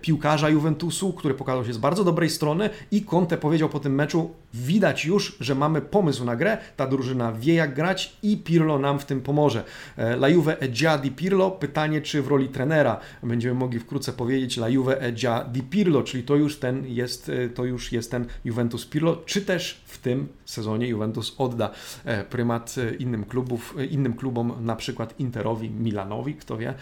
piłkarza 0.00 0.48
Juventusu, 0.48 1.12
który 1.12 1.34
pokazał 1.34 1.64
się 1.64 1.72
z 1.72 1.78
bardzo 1.78 2.04
dobrej 2.04 2.30
strony 2.30 2.70
i 2.90 3.02
Conte 3.02 3.38
powiedział 3.38 3.68
po 3.68 3.80
tym 3.80 3.94
meczu, 3.94 4.30
widać 4.54 5.04
już, 5.04 5.36
że 5.40 5.54
mamy 5.54 5.80
pomysł 5.80 6.24
na 6.24 6.36
grę, 6.36 6.58
ta 6.76 6.86
drużyna 6.86 7.32
wie 7.32 7.54
jak 7.54 7.74
grać 7.74 8.16
i 8.22 8.36
Pirlo 8.36 8.78
nam 8.78 8.98
w 8.98 9.04
tym 9.04 9.20
pomoże. 9.20 9.64
La 9.96 10.28
Juve 10.28 10.60
e 10.60 10.68
già 10.68 10.98
di 10.98 11.10
Pirlo, 11.10 11.50
pytanie 11.50 12.00
czy 12.00 12.22
w 12.22 12.28
roli 12.28 12.48
trenera 12.48 13.00
będziemy 13.22 13.54
mogli 13.54 13.78
wkrótce 13.78 14.12
powiedzieć 14.12 14.56
La 14.56 14.68
Juve 14.68 15.00
e 15.00 15.12
già 15.12 15.44
di 15.52 15.62
Pirlo, 15.62 16.02
czyli 16.02 16.22
to 16.22 16.36
już 16.36 16.58
ten 16.58 16.86
jest, 16.86 17.30
to 17.54 17.64
już 17.64 17.92
jest 17.92 18.10
ten 18.10 18.26
Juventus 18.44 18.65
Pirlo, 18.90 19.16
czy 19.26 19.42
też 19.42 19.80
w 19.86 19.98
tym 19.98 20.28
sezonie 20.44 20.88
Juventus 20.88 21.34
odda 21.38 21.70
e, 22.04 22.24
prymat 22.24 22.74
e, 22.78 22.94
innym, 22.94 23.24
klubów, 23.24 23.74
innym 23.90 24.14
klubom, 24.14 24.52
na 24.60 24.76
przykład 24.76 25.20
Interowi, 25.20 25.70
Milanowi, 25.70 26.34
kto 26.34 26.56
wie, 26.56 26.74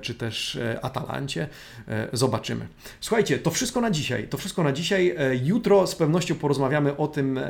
czy 0.00 0.14
też 0.14 0.58
Atalancie. 0.82 1.48
Zobaczymy. 2.12 2.68
Słuchajcie, 3.00 3.38
to 3.38 3.50
wszystko 3.50 3.80
na 3.80 3.90
dzisiaj. 3.90 4.28
To 4.28 4.38
wszystko 4.38 4.62
na 4.62 4.72
dzisiaj. 4.72 5.16
Jutro 5.44 5.86
z 5.86 5.94
pewnością 5.94 6.34
porozmawiamy 6.34 6.96
o 6.96 7.08
tym, 7.08 7.38
e, 7.38 7.42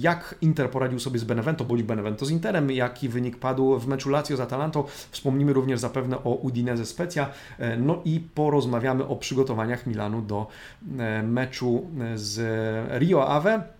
jak 0.00 0.34
Inter 0.40 0.70
poradził 0.70 1.00
sobie 1.00 1.18
z 1.18 1.24
Benevento, 1.24 1.64
bądź 1.64 1.82
Benevento 1.82 2.26
z 2.26 2.30
Interem, 2.30 2.70
jaki 2.70 3.08
wynik 3.08 3.36
padł 3.36 3.78
w 3.78 3.86
meczu 3.86 4.10
Lazio 4.10 4.36
z 4.36 4.40
Atalantą. 4.40 4.84
Wspomnimy 5.10 5.52
również 5.52 5.80
zapewne 5.80 6.24
o 6.24 6.34
Udinese 6.34 6.86
Specja, 6.86 7.30
e, 7.58 7.76
no 7.76 8.02
i 8.04 8.20
porozmawiamy 8.34 9.06
o 9.06 9.16
przygotowaniach 9.16 9.86
Milanu 9.86 10.22
do 10.22 10.46
e, 10.98 11.22
meczu 11.22 11.90
z 12.14 12.40
Rio 12.98 13.15
Ave 13.22 13.76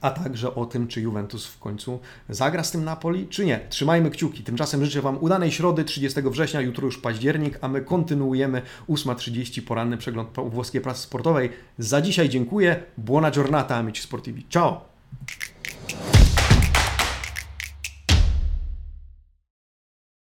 a 0.00 0.10
także 0.10 0.54
o 0.54 0.66
tym, 0.66 0.88
czy 0.88 1.00
Juventus 1.00 1.46
w 1.46 1.58
końcu 1.58 2.00
zagra 2.28 2.64
z 2.64 2.70
tym 2.70 2.84
Napoli, 2.84 3.28
czy 3.28 3.46
nie. 3.46 3.60
Trzymajmy 3.68 4.10
kciuki. 4.10 4.42
Tymczasem 4.42 4.84
życzę 4.84 5.02
Wam 5.02 5.18
udanej 5.20 5.52
środy 5.52 5.84
30 5.84 6.22
września, 6.22 6.60
jutro 6.60 6.86
już 6.86 6.98
październik, 6.98 7.58
a 7.60 7.68
my 7.68 7.80
kontynuujemy 7.80 8.62
8.30 8.88 9.62
poranny 9.62 9.96
przegląd 9.96 10.28
włoskiej 10.46 10.80
prasy 10.80 11.02
sportowej. 11.02 11.50
Za 11.78 12.00
dzisiaj 12.00 12.28
dziękuję. 12.28 12.82
Buona 12.98 13.30
giornata, 13.30 13.76
amici 13.76 14.02
sportivi. 14.02 14.46
Ciao! 14.48 14.80